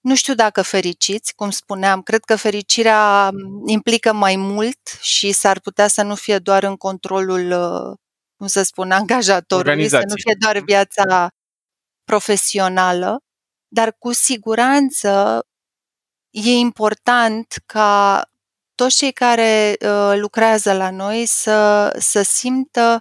Nu 0.00 0.14
știu 0.14 0.34
dacă 0.34 0.62
fericiți, 0.62 1.34
cum 1.34 1.50
spuneam, 1.50 2.02
cred 2.02 2.24
că 2.24 2.36
fericirea 2.36 3.30
implică 3.66 4.12
mai 4.12 4.36
mult 4.36 4.78
și 5.00 5.32
s-ar 5.32 5.60
putea 5.60 5.88
să 5.88 6.02
nu 6.02 6.14
fie 6.14 6.38
doar 6.38 6.62
în 6.62 6.76
controlul, 6.76 7.50
uh, 7.50 7.96
cum 8.36 8.46
să 8.46 8.62
spun, 8.62 8.90
angajatorului, 9.00 9.88
să 9.88 10.02
nu 10.06 10.14
fie 10.14 10.34
doar 10.38 10.58
viața 10.58 11.28
profesională, 12.04 13.18
dar 13.68 13.94
cu 13.98 14.12
siguranță 14.12 15.40
e 16.30 16.50
important 16.50 17.54
ca 17.66 18.24
toți 18.74 18.96
cei 18.96 19.12
care 19.12 19.76
uh, 19.80 20.12
lucrează 20.16 20.72
la 20.72 20.90
noi 20.90 21.26
să, 21.26 21.90
să 21.98 22.22
simtă 22.22 23.00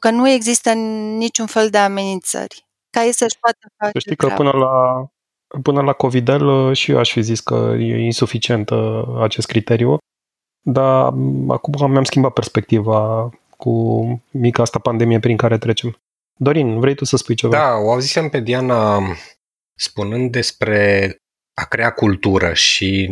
că 0.00 0.10
nu 0.10 0.28
există 0.28 0.72
niciun 0.72 1.46
fel 1.46 1.70
de 1.70 1.78
amenințări, 1.78 2.66
ca 2.90 3.04
ei 3.04 3.12
să-și 3.12 3.38
poată 3.40 3.58
face 3.76 3.98
Știi 3.98 4.16
că 4.16 4.28
până 4.28 4.50
la, 4.50 5.04
Până 5.62 5.82
la 5.82 5.92
Covidel 5.92 6.46
uh, 6.46 6.76
și 6.76 6.90
eu 6.90 6.98
aș 6.98 7.12
fi 7.12 7.22
zis 7.22 7.40
că 7.40 7.74
e 7.78 8.04
insuficient 8.04 8.70
uh, 8.70 9.02
acest 9.20 9.46
criteriu, 9.46 9.98
dar 10.60 11.10
mm, 11.10 11.50
acum 11.50 11.90
mi-am 11.90 12.04
schimbat 12.04 12.32
perspectiva 12.32 13.30
cu 13.56 14.22
mica 14.30 14.62
asta 14.62 14.78
pandemie 14.78 15.18
prin 15.18 15.36
care 15.36 15.58
trecem. 15.58 15.98
Dorin, 16.36 16.80
vrei 16.80 16.94
tu 16.94 17.04
să 17.04 17.16
spui 17.16 17.34
ceva? 17.34 17.56
Da, 17.56 17.74
o 17.74 17.92
auzisem 17.92 18.28
pe 18.28 18.40
Diana 18.40 19.02
spunând 19.74 20.30
despre 20.30 21.16
a 21.54 21.64
crea 21.64 21.90
cultură 21.90 22.52
și 22.52 23.10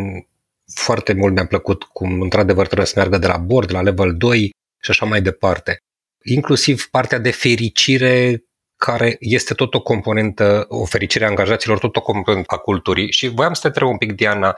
foarte 0.74 1.12
mult 1.12 1.34
mi-a 1.34 1.46
plăcut 1.46 1.82
cum 1.82 2.20
într-adevăr 2.20 2.64
trebuie 2.64 2.86
să 2.86 2.92
meargă 2.96 3.18
de 3.18 3.26
la 3.26 3.36
bord, 3.36 3.72
la 3.72 3.82
level 3.82 4.16
2 4.16 4.50
și 4.82 4.90
așa 4.90 5.06
mai 5.06 5.22
departe. 5.22 5.76
Inclusiv 6.24 6.88
partea 6.90 7.18
de 7.18 7.30
fericire 7.30 8.44
care 8.84 9.16
este 9.20 9.54
tot 9.54 9.74
o 9.74 9.80
componentă, 9.80 10.64
o 10.68 10.84
fericire 10.84 11.24
a 11.24 11.28
angajaților, 11.28 11.78
tot 11.78 11.96
o 11.96 12.00
componentă 12.00 12.54
a 12.54 12.58
culturii. 12.58 13.12
Și 13.12 13.28
voiam 13.28 13.52
să 13.52 13.60
te 13.60 13.66
întreb 13.66 13.88
un 13.88 13.96
pic, 13.96 14.12
Diana, 14.12 14.54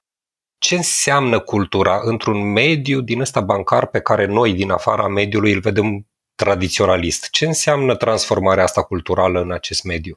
ce 0.58 0.74
înseamnă 0.74 1.40
cultura 1.40 2.00
într-un 2.02 2.52
mediu 2.52 3.00
din 3.00 3.20
ăsta 3.20 3.40
bancar 3.40 3.86
pe 3.86 4.00
care 4.00 4.26
noi, 4.26 4.52
din 4.52 4.70
afara 4.70 5.08
mediului, 5.08 5.52
îl 5.52 5.60
vedem 5.60 6.06
tradiționalist? 6.34 7.30
Ce 7.30 7.46
înseamnă 7.46 7.96
transformarea 7.96 8.64
asta 8.64 8.82
culturală 8.82 9.40
în 9.40 9.52
acest 9.52 9.84
mediu? 9.84 10.16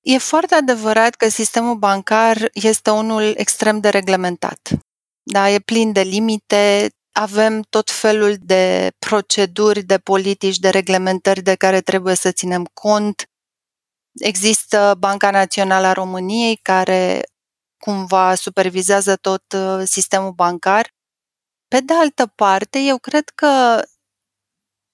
E 0.00 0.18
foarte 0.18 0.54
adevărat 0.54 1.14
că 1.14 1.28
sistemul 1.28 1.74
bancar 1.74 2.48
este 2.52 2.90
unul 2.90 3.34
extrem 3.36 3.80
de 3.80 3.88
reglementat. 3.88 4.70
Da, 5.22 5.50
e 5.50 5.58
plin 5.58 5.92
de 5.92 6.00
limite, 6.00 6.88
avem 7.12 7.62
tot 7.70 7.90
felul 7.90 8.36
de 8.40 8.90
proceduri, 8.98 9.82
de 9.82 9.98
politici, 9.98 10.58
de 10.58 10.68
reglementări 10.68 11.42
de 11.42 11.54
care 11.54 11.80
trebuie 11.80 12.14
să 12.14 12.30
ținem 12.30 12.68
cont. 12.74 13.26
Există 14.12 14.94
Banca 14.98 15.30
Națională 15.30 15.86
a 15.86 15.92
României 15.92 16.56
care 16.56 17.22
cumva 17.78 18.34
supervizează 18.34 19.16
tot 19.16 19.52
uh, 19.52 19.82
sistemul 19.84 20.32
bancar. 20.32 20.94
Pe 21.68 21.80
de 21.80 21.92
altă 21.92 22.26
parte, 22.26 22.78
eu 22.78 22.98
cred 22.98 23.28
că 23.28 23.82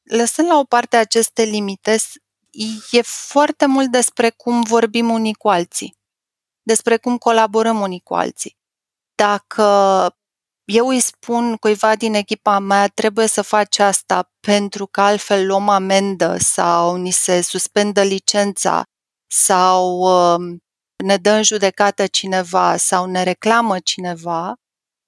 lăsând 0.02 0.48
la 0.48 0.58
o 0.58 0.64
parte 0.64 0.96
aceste 0.96 1.42
limite, 1.42 1.96
e 2.90 3.00
foarte 3.02 3.66
mult 3.66 3.90
despre 3.90 4.30
cum 4.30 4.62
vorbim 4.62 5.10
unii 5.10 5.34
cu 5.34 5.48
alții, 5.48 5.96
despre 6.62 6.96
cum 6.96 7.18
colaborăm 7.18 7.80
unii 7.80 8.00
cu 8.00 8.14
alții. 8.14 8.56
Dacă 9.14 9.64
eu 10.64 10.88
îi 10.88 11.00
spun 11.00 11.56
cuiva 11.56 11.96
din 11.96 12.14
echipa 12.14 12.58
mea, 12.58 12.88
trebuie 12.88 13.26
să 13.26 13.42
faci 13.42 13.78
asta 13.78 14.32
pentru 14.40 14.87
că 14.87 15.00
altfel 15.00 15.46
luăm 15.46 15.68
amendă 15.68 16.37
sau 16.38 16.96
ni 16.96 17.10
se 17.10 17.40
suspendă 17.40 18.02
licența 18.02 18.84
sau 19.30 19.99
uh, 19.99 20.58
ne 21.04 21.16
dă 21.16 21.30
în 21.30 21.42
judecată 21.42 22.06
cineva 22.06 22.76
sau 22.76 23.06
ne 23.06 23.23
reclamă 23.23 23.78
cineva, 23.78 24.54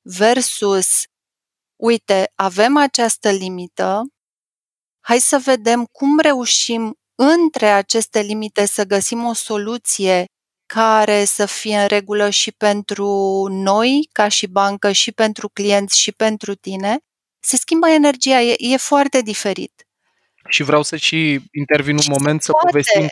versus, 0.02 1.02
uite, 1.76 2.32
avem 2.34 2.76
această 2.76 3.30
limită, 3.30 4.02
hai 5.00 5.18
să 5.18 5.38
vedem 5.44 5.84
cum 5.84 6.18
reușim 6.18 6.94
între 7.14 7.66
aceste 7.66 8.20
limite 8.20 8.66
să 8.66 8.84
găsim 8.84 9.24
o 9.24 9.32
soluție 9.32 10.24
care 10.66 11.24
să 11.24 11.46
fie 11.46 11.78
în 11.78 11.86
regulă 11.86 12.30
și 12.30 12.52
pentru 12.52 13.06
noi, 13.50 14.08
ca 14.12 14.28
și 14.28 14.46
bancă, 14.46 14.92
și 14.92 15.12
pentru 15.12 15.48
clienți, 15.48 15.98
și 15.98 16.12
pentru 16.12 16.54
tine, 16.54 16.98
se 17.40 17.56
schimbă 17.56 17.88
energia, 17.88 18.40
e, 18.40 18.54
e 18.58 18.76
foarte 18.76 19.20
diferit. 19.20 19.72
Și 20.48 20.62
vreau 20.62 20.82
să 20.82 20.96
și 20.96 21.40
intervin 21.52 21.96
un 21.96 22.04
moment 22.08 22.42
să 22.42 22.52
povestim 22.52 23.08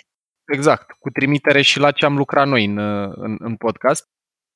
exact, 0.53 0.91
cu 0.99 1.11
trimitere 1.11 1.63
și 1.63 1.79
la 1.79 1.91
ce 1.91 2.05
am 2.05 2.17
lucrat 2.17 2.47
noi 2.47 2.65
în, 2.65 2.79
în, 3.15 3.37
în 3.39 3.57
podcast. 3.57 4.09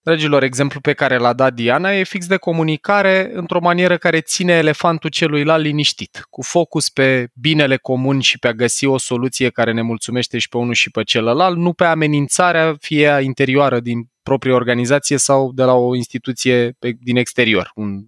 Dragilor, 0.04 0.42
exemplu 0.42 0.80
pe 0.80 0.92
care 0.92 1.16
l-a 1.16 1.32
dat 1.32 1.54
Diana 1.54 1.92
e 1.92 2.02
fix 2.02 2.26
de 2.26 2.36
comunicare 2.36 3.30
într-o 3.32 3.60
manieră 3.60 3.96
care 3.96 4.20
ține 4.20 4.52
elefantul 4.52 5.10
celuilalt 5.10 5.64
liniștit, 5.64 6.26
cu 6.30 6.42
focus 6.42 6.88
pe 6.88 7.28
binele 7.34 7.76
comun 7.76 8.20
și 8.20 8.38
pe 8.38 8.48
a 8.48 8.52
găsi 8.52 8.86
o 8.86 8.98
soluție 8.98 9.50
care 9.50 9.72
ne 9.72 9.82
mulțumește 9.82 10.38
și 10.38 10.48
pe 10.48 10.56
unul 10.56 10.74
și 10.74 10.90
pe 10.90 11.02
celălalt, 11.02 11.56
nu 11.56 11.72
pe 11.72 11.84
amenințarea 11.84 12.76
fie 12.80 13.18
interioară 13.20 13.80
din 13.80 14.10
propria 14.22 14.54
organizație 14.54 15.16
sau 15.16 15.52
de 15.52 15.62
la 15.62 15.72
o 15.72 15.94
instituție 15.94 16.70
pe, 16.78 16.96
din 17.00 17.16
exterior, 17.16 17.70
un, 17.74 18.06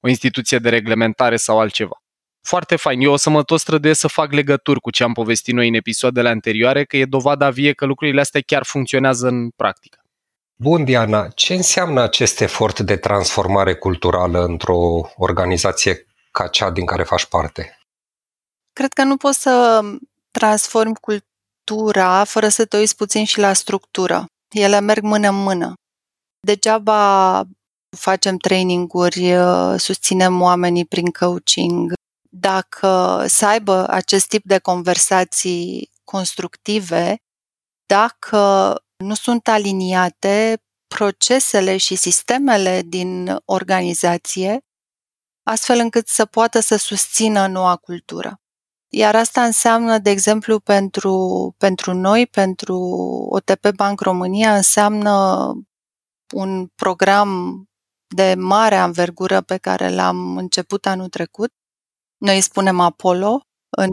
o 0.00 0.08
instituție 0.08 0.58
de 0.58 0.68
reglementare 0.68 1.36
sau 1.36 1.58
altceva. 1.58 2.03
Foarte 2.46 2.76
fain. 2.76 3.00
Eu 3.00 3.12
o 3.12 3.16
să 3.16 3.30
mă 3.30 3.42
tot 3.42 3.60
străduiesc 3.60 4.00
să 4.00 4.08
fac 4.08 4.32
legături 4.32 4.80
cu 4.80 4.90
ce 4.90 5.02
am 5.02 5.12
povestit 5.12 5.54
noi 5.54 5.68
în 5.68 5.74
episoadele 5.74 6.28
anterioare, 6.28 6.84
că 6.84 6.96
e 6.96 7.04
dovada 7.04 7.50
vie 7.50 7.72
că 7.72 7.84
lucrurile 7.84 8.20
astea 8.20 8.40
chiar 8.46 8.64
funcționează 8.64 9.26
în 9.26 9.50
practică. 9.50 9.98
Bun, 10.54 10.84
Diana, 10.84 11.28
ce 11.28 11.54
înseamnă 11.54 12.02
acest 12.02 12.40
efort 12.40 12.80
de 12.80 12.96
transformare 12.96 13.74
culturală 13.74 14.44
într-o 14.44 15.10
organizație 15.16 16.06
ca 16.30 16.46
cea 16.46 16.70
din 16.70 16.86
care 16.86 17.02
faci 17.02 17.26
parte? 17.26 17.78
Cred 18.72 18.92
că 18.92 19.02
nu 19.02 19.16
poți 19.16 19.40
să 19.40 19.80
transformi 20.30 20.94
cultura 21.00 22.24
fără 22.24 22.48
să 22.48 22.64
te 22.64 22.76
uiți 22.76 22.96
puțin 22.96 23.24
și 23.24 23.38
la 23.38 23.52
structură. 23.52 24.24
Ele 24.50 24.80
merg 24.80 25.02
mână 25.02 25.28
în 25.28 25.42
mână. 25.42 25.72
Degeaba 26.40 27.42
facem 27.96 28.36
traininguri, 28.36 29.34
susținem 29.76 30.40
oamenii 30.40 30.84
prin 30.84 31.10
coaching. 31.10 31.92
Dacă 32.36 33.24
să 33.28 33.46
aibă 33.46 33.88
acest 33.88 34.28
tip 34.28 34.44
de 34.44 34.58
conversații 34.58 35.90
constructive, 36.04 37.22
dacă 37.86 38.74
nu 38.96 39.14
sunt 39.14 39.48
aliniate 39.48 40.62
procesele 40.86 41.76
și 41.76 41.94
sistemele 41.94 42.82
din 42.82 43.36
organizație, 43.44 44.64
astfel 45.42 45.78
încât 45.78 46.08
să 46.08 46.24
poată 46.24 46.60
să 46.60 46.76
susțină 46.76 47.46
noua 47.46 47.76
cultură. 47.76 48.40
Iar 48.88 49.16
asta 49.16 49.44
înseamnă, 49.44 49.98
de 49.98 50.10
exemplu, 50.10 50.60
pentru, 50.60 51.54
pentru 51.58 51.92
noi, 51.92 52.26
pentru 52.26 52.76
OTP 53.30 53.68
Bank 53.74 54.00
România, 54.00 54.56
înseamnă 54.56 55.52
un 56.34 56.66
program 56.66 57.62
de 58.14 58.34
mare 58.38 58.76
anvergură 58.76 59.40
pe 59.40 59.56
care 59.56 59.88
l-am 59.88 60.36
început 60.36 60.86
anul 60.86 61.08
trecut. 61.08 61.52
Noi 62.24 62.34
îi 62.34 62.40
spunem 62.40 62.80
Apollo 62.80 63.40
în, 63.70 63.90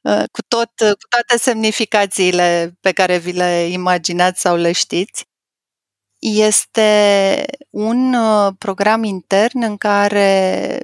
Uh, 0.00 0.22
cu, 0.34 0.42
tot, 0.48 0.70
uh, 0.80 0.90
cu 0.90 1.08
toate 1.08 1.36
semnificațiile 1.38 2.76
pe 2.80 2.92
care 2.92 3.18
vi 3.18 3.32
le 3.32 3.66
imaginați 3.66 4.40
sau 4.40 4.56
le 4.56 4.72
știți. 4.72 5.24
Este 6.18 7.44
un 7.70 8.14
uh, 8.14 8.52
program 8.58 9.02
intern 9.02 9.62
în 9.62 9.76
care 9.76 10.80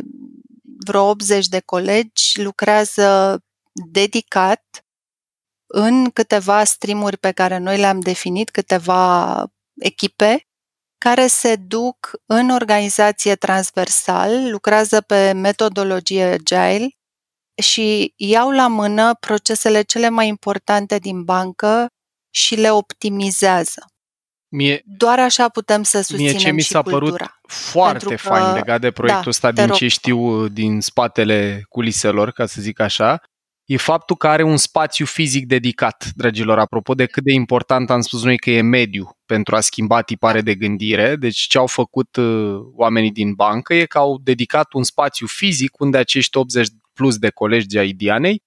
vreo 0.87 1.02
80 1.02 1.46
de 1.46 1.61
colegi 1.61 2.42
lucrează 2.42 3.38
dedicat 3.72 4.85
în 5.66 6.11
câteva 6.11 6.64
streamuri 6.64 7.16
pe 7.16 7.33
care 7.33 7.59
noi 7.59 7.78
le-am 7.78 8.00
definit, 8.00 8.50
câteva 8.50 9.44
echipe 9.74 10.46
care 11.03 11.27
se 11.27 11.57
duc 11.57 12.11
în 12.27 12.51
organizație 12.51 13.35
transversal, 13.35 14.51
lucrează 14.51 15.01
pe 15.01 15.33
metodologie 15.33 16.25
agile 16.25 16.88
și 17.62 18.12
iau 18.17 18.51
la 18.51 18.67
mână 18.67 19.15
procesele 19.21 19.83
cele 19.83 20.09
mai 20.09 20.27
importante 20.29 20.99
din 20.99 21.25
bancă 21.25 21.87
și 22.31 22.55
le 22.55 22.71
optimizează. 22.71 23.87
Mie, 24.49 24.83
Doar 24.85 25.19
așa 25.19 25.49
putem 25.49 25.83
să 25.83 26.01
susținem 26.01 26.31
mie 26.31 26.41
ce 26.41 26.51
mi 26.51 26.61
s-a 26.61 26.83
părut 26.83 27.01
cultura. 27.01 27.41
foarte 27.49 28.07
Pentru 28.07 28.29
fain 28.29 28.45
că, 28.45 28.53
legat 28.53 28.81
de 28.81 28.91
proiectul 28.91 29.23
da, 29.25 29.31
ăsta 29.31 29.53
din 29.53 29.67
rog. 29.67 29.77
ce 29.77 29.88
știu 29.88 30.49
din 30.49 30.81
spatele 30.81 31.65
culiselor, 31.69 32.31
ca 32.31 32.47
să 32.47 32.61
zic 32.61 32.81
așa, 32.81 33.23
e 33.72 33.76
faptul 33.76 34.16
că 34.16 34.28
are 34.28 34.42
un 34.42 34.56
spațiu 34.56 35.04
fizic 35.04 35.46
dedicat, 35.46 36.11
dragilor. 36.14 36.58
Apropo 36.58 36.94
de 36.94 37.06
cât 37.06 37.22
de 37.24 37.32
important 37.32 37.90
am 37.90 38.00
spus 38.00 38.24
noi 38.24 38.38
că 38.38 38.50
e 38.50 38.61
mediu 38.61 39.11
pentru 39.26 39.56
a 39.56 39.61
schimba 39.61 40.02
tipare 40.02 40.40
de 40.40 40.54
gândire, 40.54 41.16
deci 41.16 41.38
ce 41.38 41.58
au 41.58 41.66
făcut 41.66 42.16
uh, 42.16 42.58
oamenii 42.74 43.11
din 43.11 43.32
bancă 43.35 43.74
e 43.74 43.85
că 43.85 43.98
au 43.98 44.18
dedicat 44.22 44.72
un 44.72 44.82
spațiu 44.82 45.26
fizic 45.26 45.80
unde 45.80 45.98
acești 45.98 46.37
80 46.37 46.68
plus 46.92 47.16
de 47.16 47.30
colegi 47.30 47.78
ai 47.78 47.90
Dianei, 47.90 48.42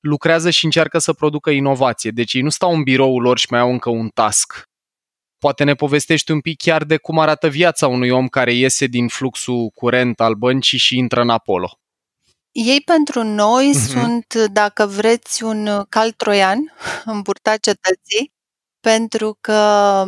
lucrează 0.00 0.50
și 0.50 0.64
încearcă 0.64 0.98
să 0.98 1.12
producă 1.12 1.50
inovație. 1.50 2.10
Deci 2.10 2.32
ei 2.32 2.42
nu 2.42 2.48
stau 2.48 2.74
în 2.74 2.82
biroul 2.82 3.22
lor 3.22 3.38
și 3.38 3.46
mai 3.50 3.60
au 3.60 3.70
încă 3.70 3.90
un 3.90 4.08
task. 4.08 4.62
Poate 5.38 5.64
ne 5.64 5.74
povestești 5.74 6.30
un 6.30 6.40
pic 6.40 6.56
chiar 6.62 6.84
de 6.84 6.96
cum 6.96 7.18
arată 7.18 7.48
viața 7.48 7.86
unui 7.86 8.10
om 8.10 8.28
care 8.28 8.52
iese 8.52 8.86
din 8.86 9.08
fluxul 9.08 9.68
curent 9.74 10.20
al 10.20 10.34
băncii 10.34 10.78
și 10.78 10.96
intră 10.96 11.20
în 11.20 11.28
Apollo. 11.28 11.78
Ei 12.58 12.80
pentru 12.80 13.22
noi 13.22 13.72
uh-huh. 13.74 13.88
sunt, 13.88 14.34
dacă 14.34 14.86
vreți, 14.86 15.42
un 15.42 15.84
cal 15.88 16.12
troian 16.12 16.72
în 17.04 17.22
burta 17.22 17.56
cetății, 17.56 18.32
pentru 18.80 19.38
că 19.40 20.04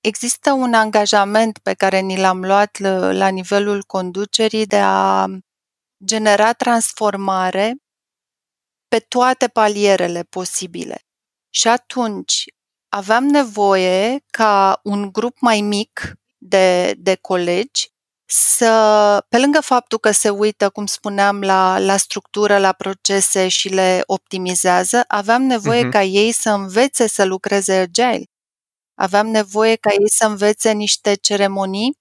există 0.00 0.52
un 0.52 0.74
angajament 0.74 1.58
pe 1.58 1.74
care 1.74 2.00
ni 2.00 2.16
l-am 2.16 2.44
luat 2.44 2.78
la 3.12 3.28
nivelul 3.28 3.82
conducerii 3.82 4.66
de 4.66 4.78
a 4.82 5.26
genera 6.04 6.52
transformare 6.52 7.76
pe 8.88 8.98
toate 8.98 9.48
palierele 9.48 10.22
posibile. 10.22 11.02
Și 11.50 11.68
atunci 11.68 12.44
aveam 12.88 13.24
nevoie 13.24 14.24
ca 14.30 14.80
un 14.82 15.12
grup 15.12 15.40
mai 15.40 15.60
mic 15.60 16.12
de, 16.38 16.94
de 16.98 17.14
colegi 17.14 17.92
să, 18.30 19.24
pe 19.28 19.38
lângă 19.38 19.60
faptul 19.60 19.98
că 19.98 20.10
se 20.10 20.28
uită, 20.28 20.68
cum 20.70 20.86
spuneam, 20.86 21.40
la, 21.40 21.78
la 21.78 21.96
structură, 21.96 22.58
la 22.58 22.72
procese 22.72 23.48
și 23.48 23.68
le 23.68 24.02
optimizează, 24.06 25.04
aveam 25.06 25.42
nevoie 25.42 25.86
uh-huh. 25.86 25.90
ca 25.90 26.02
ei 26.02 26.32
să 26.32 26.50
învețe 26.50 27.06
să 27.06 27.24
lucreze 27.24 27.72
agile. 27.72 28.24
Aveam 28.94 29.26
nevoie 29.26 29.74
ca 29.74 29.90
ei 29.90 30.10
să 30.10 30.26
învețe 30.26 30.72
niște 30.72 31.14
ceremonii 31.14 31.96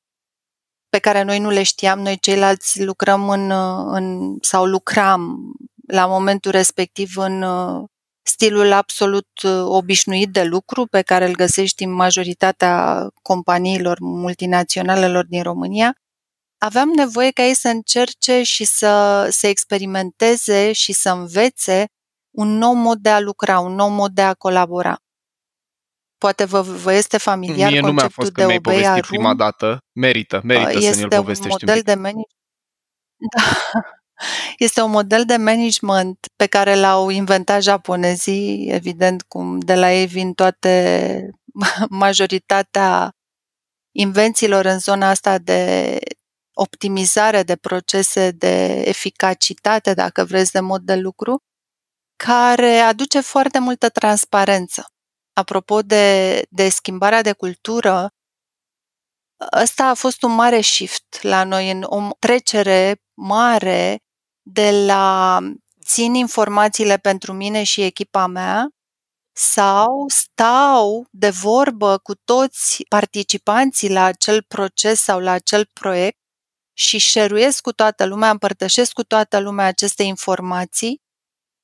pe 0.90 1.00
care 1.00 1.22
noi 1.22 1.40
nu 1.40 1.50
le 1.50 1.63
știam, 1.63 2.00
noi 2.00 2.18
ceilalți 2.18 2.84
lucrăm 2.84 3.30
în, 3.30 3.52
în 3.94 4.38
sau 4.42 4.66
lucram 4.66 5.38
la 5.88 6.06
momentul 6.06 6.52
respectiv 6.52 7.18
în 7.18 7.46
stilul 8.22 8.72
absolut 8.72 9.28
obișnuit 9.63 10.32
de 10.32 10.44
lucru 10.44 10.86
pe 10.86 11.02
care 11.02 11.28
îl 11.28 11.36
găsești 11.36 11.84
în 11.84 11.92
majoritatea 11.92 13.08
companiilor 13.22 13.98
multinaționalelor 14.00 15.26
din 15.26 15.44
România, 15.44 15.96
aveam 16.58 16.89
nevoie 16.89 17.32
ca 17.32 17.43
ei 17.43 17.54
să 17.54 17.67
încerce 17.67 18.43
și 18.43 18.65
să, 18.65 19.28
să 19.32 19.48
experimenteze 19.48 20.72
și 20.72 20.93
să 20.93 21.10
învețe 21.10 21.86
un 22.32 22.48
nou 22.48 22.74
mod 22.74 22.98
de 22.98 23.10
a 23.10 23.20
lucra, 23.20 23.60
un 23.60 23.74
nou 23.74 23.89
mod 23.89 24.12
de 24.12 24.22
a 24.22 24.34
colabora. 24.34 25.02
Poate 26.17 26.46
vă, 26.46 26.62
vă 26.62 26.93
este 26.93 27.17
familiar 27.17 27.72
Mie 27.72 27.80
conceptul 27.80 27.89
nu 27.89 27.93
mi-a 27.93 28.10
fost 28.10 28.32
de 28.32 28.46
mi-ai 28.46 28.60
povestit 28.60 29.06
prima 29.06 29.36
dată. 29.36 29.84
Merită, 29.91 30.41
merită 30.43 30.78
este 30.78 30.91
să 30.91 31.00
ne-l 31.00 31.08
povestești 31.08 31.63
un 31.63 31.70
model 31.70 31.76
un 31.76 31.84
de 31.84 31.93
management. 31.93 32.28
Da. 33.36 33.41
Este 34.58 34.82
un 34.82 34.91
model 34.91 35.26
de 35.26 35.36
management 35.36 36.28
pe 36.36 36.46
care 36.46 36.76
l-au 36.76 37.10
inventat 37.10 37.62
japonezii, 37.62 38.67
evident, 38.72 39.22
cum 39.22 39.60
de 39.60 39.76
la 39.76 39.93
ei 39.93 40.06
vin 40.06 40.34
toate 40.34 41.30
majoritatea 41.89 43.12
invențiilor 43.91 44.65
în 44.65 44.80
zona 44.80 45.10
asta 45.10 45.38
de 45.38 46.00
optimizare 46.60 47.43
de 47.43 47.56
procese, 47.56 48.32
de 48.32 48.82
eficacitate, 48.86 49.93
dacă 49.93 50.24
vreți, 50.24 50.52
de 50.52 50.60
mod 50.60 50.82
de 50.82 50.96
lucru, 50.96 51.41
care 52.24 52.78
aduce 52.78 53.20
foarte 53.20 53.60
multă 53.60 53.89
transparență. 53.89 54.86
Apropo 55.34 55.82
de, 55.82 56.41
de 56.50 56.70
schimbarea 56.70 57.22
de 57.22 57.34
cultură, 57.34 58.10
ăsta 59.62 59.86
a 59.86 59.93
fost 59.93 60.24
un 60.24 60.36
mare 60.36 60.62
shift 60.62 61.20
la 61.22 61.43
noi, 61.43 61.72
în 61.72 61.84
o 61.84 62.10
trecere 62.20 63.02
mare 63.13 64.00
de 64.41 64.86
la 64.86 65.39
țin 65.86 66.13
informațiile 66.13 66.98
pentru 66.98 67.34
mine 67.34 67.63
și 67.63 67.82
echipa 67.82 68.28
mea 68.28 68.70
sau 69.36 70.06
stau 70.08 71.06
de 71.12 71.30
vorbă 71.30 71.98
cu 71.98 72.15
toți 72.15 72.84
participanții 72.89 73.89
la 73.89 74.04
acel 74.04 74.43
proces 74.43 75.02
sau 75.02 75.20
la 75.20 75.32
acel 75.32 75.70
proiect 75.74 76.17
și 76.78 76.98
șeruiesc 76.98 77.62
cu 77.62 77.72
toată 77.72 78.06
lumea, 78.06 78.30
împărtășesc 78.30 78.92
cu 78.92 79.04
toată 79.04 79.40
lumea 79.40 79.66
aceste 79.66 80.04
informații 80.04 81.02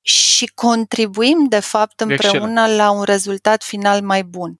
și 0.01 0.45
contribuim, 0.45 1.47
de 1.47 1.59
fapt, 1.59 1.99
împreună 1.99 2.61
Excelent. 2.61 2.77
la 2.77 2.91
un 2.91 3.03
rezultat 3.03 3.63
final 3.63 4.01
mai 4.01 4.23
bun. 4.23 4.59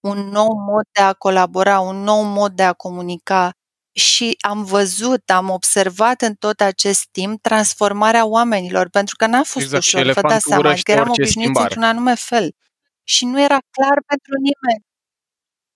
Un 0.00 0.18
nou 0.18 0.52
mod 0.52 0.84
de 0.92 1.00
a 1.00 1.12
colabora, 1.12 1.80
un 1.80 2.02
nou 2.02 2.22
mod 2.22 2.52
de 2.52 2.62
a 2.62 2.72
comunica, 2.72 3.52
și 3.92 4.36
am 4.40 4.64
văzut, 4.64 5.30
am 5.30 5.50
observat 5.50 6.22
în 6.22 6.34
tot 6.34 6.60
acest 6.60 7.06
timp 7.10 7.42
transformarea 7.42 8.26
oamenilor, 8.26 8.88
pentru 8.88 9.16
că 9.16 9.26
n-a 9.26 9.42
fost 9.42 9.64
exact, 9.64 9.84
ușor, 9.84 10.12
vă 10.12 10.20
dați 10.20 10.44
seama, 10.48 10.74
că 10.82 10.90
eram 10.90 11.08
obișnuiți 11.08 11.60
într-un 11.60 11.82
anume 11.82 12.14
fel. 12.14 12.54
Și 13.02 13.24
nu 13.24 13.40
era 13.40 13.58
clar 13.70 14.02
pentru 14.06 14.32
nimeni. 14.34 14.84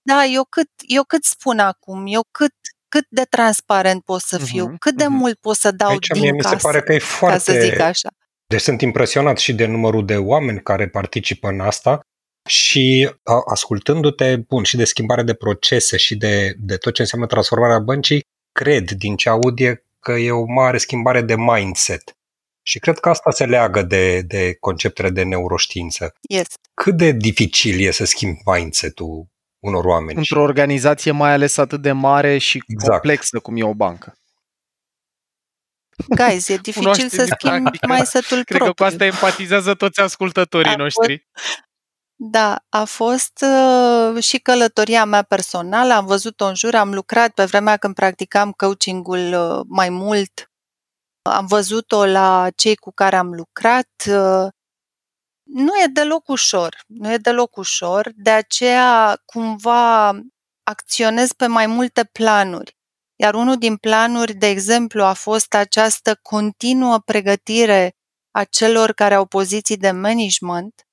Da, 0.01 0.25
eu 0.25 0.43
cât, 0.43 0.69
eu 0.77 1.03
cât 1.03 1.23
spun 1.23 1.59
acum, 1.59 2.03
eu 2.07 2.21
cât, 2.31 2.53
cât 2.89 3.05
de 3.09 3.23
transparent 3.29 4.03
pot 4.03 4.21
să 4.21 4.37
fiu, 4.37 4.67
uh-huh, 4.67 4.77
cât 4.79 4.95
de 4.95 5.03
uh-huh. 5.03 5.07
mult 5.07 5.39
pot 5.39 5.55
să 5.55 5.71
dau 5.71 5.89
Aici 5.89 6.07
din 6.07 6.21
mie 6.21 6.31
casă, 6.31 6.53
mi 6.53 6.59
se 6.59 6.67
pare 6.67 6.81
că 6.81 6.93
e 6.93 6.99
foarte... 6.99 7.37
ca 7.37 7.53
să 7.53 7.59
zic 7.59 7.79
așa. 7.79 8.09
Deci 8.47 8.61
sunt 8.61 8.81
impresionat 8.81 9.37
și 9.37 9.53
de 9.53 9.65
numărul 9.65 10.05
de 10.05 10.17
oameni 10.17 10.61
care 10.61 10.87
participă 10.87 11.47
în 11.47 11.59
asta 11.59 11.99
și 12.49 13.11
ascultându-te, 13.45 14.35
bun, 14.35 14.63
și 14.63 14.77
de 14.77 14.83
schimbare 14.83 15.23
de 15.23 15.33
procese 15.33 15.97
și 15.97 16.15
de, 16.15 16.53
de 16.57 16.77
tot 16.77 16.93
ce 16.93 17.01
înseamnă 17.01 17.27
transformarea 17.27 17.79
băncii, 17.79 18.25
cred 18.51 18.91
din 18.91 19.15
ce 19.15 19.29
aud 19.29 19.59
e 19.59 19.83
că 19.99 20.11
e 20.11 20.31
o 20.31 20.45
mare 20.45 20.77
schimbare 20.77 21.21
de 21.21 21.35
mindset. 21.35 22.13
Și 22.61 22.79
cred 22.79 22.99
că 22.99 23.09
asta 23.09 23.31
se 23.31 23.45
leagă 23.45 23.81
de, 23.81 24.21
de 24.21 24.57
conceptele 24.59 25.09
de 25.09 25.23
neuroștiință. 25.23 26.13
Yes. 26.29 26.47
Cât 26.73 26.97
de 26.97 27.11
dificil 27.11 27.79
e 27.79 27.91
să 27.91 28.05
schimbi 28.05 28.41
mindset-ul 28.45 29.27
unor 29.59 29.85
oameni? 29.85 30.17
Într-o 30.17 30.41
organizație 30.41 31.11
mai 31.11 31.31
ales 31.31 31.57
atât 31.57 31.81
de 31.81 31.91
mare 31.91 32.37
și 32.37 32.63
exact. 32.67 32.91
complexă 32.91 33.39
cum 33.39 33.57
e 33.57 33.63
o 33.63 33.73
bancă. 33.73 34.13
Guys, 36.07 36.47
e 36.47 36.57
dificil 36.71 37.09
să 37.09 37.25
schimbi 37.25 37.77
mindset-ul 37.87 38.43
Cred 38.43 38.57
propriu. 38.57 38.65
că 38.65 38.83
cu 38.83 38.83
asta 38.83 39.05
empatizează 39.05 39.73
toți 39.73 39.99
ascultătorii 39.99 40.71
A 40.71 40.75
noștri. 40.75 41.27
Da, 42.21 42.63
a 42.69 42.83
fost 42.83 43.45
uh, 43.45 44.23
și 44.23 44.37
călătoria 44.37 45.05
mea 45.05 45.23
personală. 45.23 45.93
Am 45.93 46.05
văzut-o 46.05 46.45
în 46.45 46.55
jur, 46.55 46.75
am 46.75 46.93
lucrat 46.93 47.31
pe 47.31 47.45
vremea 47.45 47.77
când 47.77 47.95
practicam 47.95 48.51
coachingul 48.51 49.33
uh, 49.33 49.65
mai 49.67 49.89
mult. 49.89 50.51
Am 51.21 51.45
văzut-o 51.45 52.05
la 52.05 52.47
cei 52.55 52.75
cu 52.75 52.91
care 52.91 53.15
am 53.15 53.33
lucrat. 53.33 53.89
Uh, 54.07 54.47
nu 55.53 55.75
e 55.83 55.85
deloc 55.93 56.27
ușor, 56.27 56.83
nu 56.87 57.11
e 57.11 57.17
deloc 57.17 57.57
ușor, 57.57 58.11
de 58.15 58.29
aceea 58.29 59.21
cumva 59.25 60.07
acționez 60.63 61.31
pe 61.31 61.47
mai 61.47 61.67
multe 61.67 62.03
planuri. 62.11 62.77
Iar 63.15 63.33
unul 63.33 63.57
din 63.57 63.77
planuri, 63.77 64.33
de 64.33 64.47
exemplu, 64.47 65.03
a 65.03 65.13
fost 65.13 65.53
această 65.53 66.19
continuă 66.21 66.99
pregătire 66.99 67.95
a 68.31 68.43
celor 68.43 68.91
care 68.91 69.13
au 69.13 69.25
poziții 69.25 69.77
de 69.77 69.91
management 69.91 70.83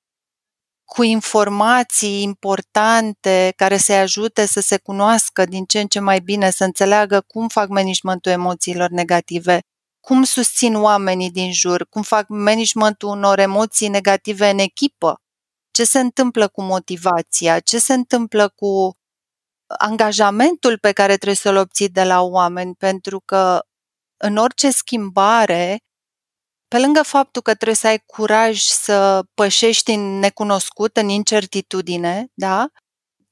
cu 0.83 1.03
informații 1.03 2.21
importante 2.21 3.53
care 3.55 3.77
să-i 3.77 3.97
ajute 3.97 4.45
să 4.45 4.59
se 4.59 4.77
cunoască 4.77 5.45
din 5.45 5.65
ce 5.65 5.79
în 5.79 5.87
ce 5.87 5.99
mai 5.99 6.19
bine, 6.19 6.49
să 6.49 6.63
înțeleagă 6.63 7.21
cum 7.21 7.47
fac 7.47 7.67
managementul 7.67 8.31
emoțiilor 8.31 8.89
negative, 8.89 9.59
cum 10.07 10.23
susțin 10.23 10.75
oamenii 10.75 11.31
din 11.31 11.53
jur, 11.53 11.87
cum 11.89 12.01
fac 12.01 12.27
managementul 12.27 13.09
unor 13.09 13.39
emoții 13.39 13.87
negative 13.87 14.49
în 14.49 14.59
echipă, 14.59 15.21
ce 15.71 15.83
se 15.83 15.99
întâmplă 15.99 16.47
cu 16.47 16.61
motivația, 16.61 17.59
ce 17.59 17.79
se 17.79 17.93
întâmplă 17.93 18.49
cu 18.55 18.97
angajamentul 19.77 20.77
pe 20.77 20.91
care 20.91 21.15
trebuie 21.15 21.35
să-l 21.35 21.55
obții 21.55 21.89
de 21.89 22.03
la 22.03 22.21
oameni, 22.21 22.75
pentru 22.75 23.19
că 23.25 23.65
în 24.17 24.37
orice 24.37 24.71
schimbare 24.71 25.83
pe 26.67 26.79
lângă 26.79 27.01
faptul 27.01 27.41
că 27.41 27.53
trebuie 27.53 27.75
să 27.75 27.87
ai 27.87 28.03
curaj 28.05 28.59
să 28.59 29.23
pășești 29.33 29.91
în 29.91 30.19
necunoscut, 30.19 30.97
în 30.97 31.09
incertitudine, 31.09 32.27
da? 32.33 32.67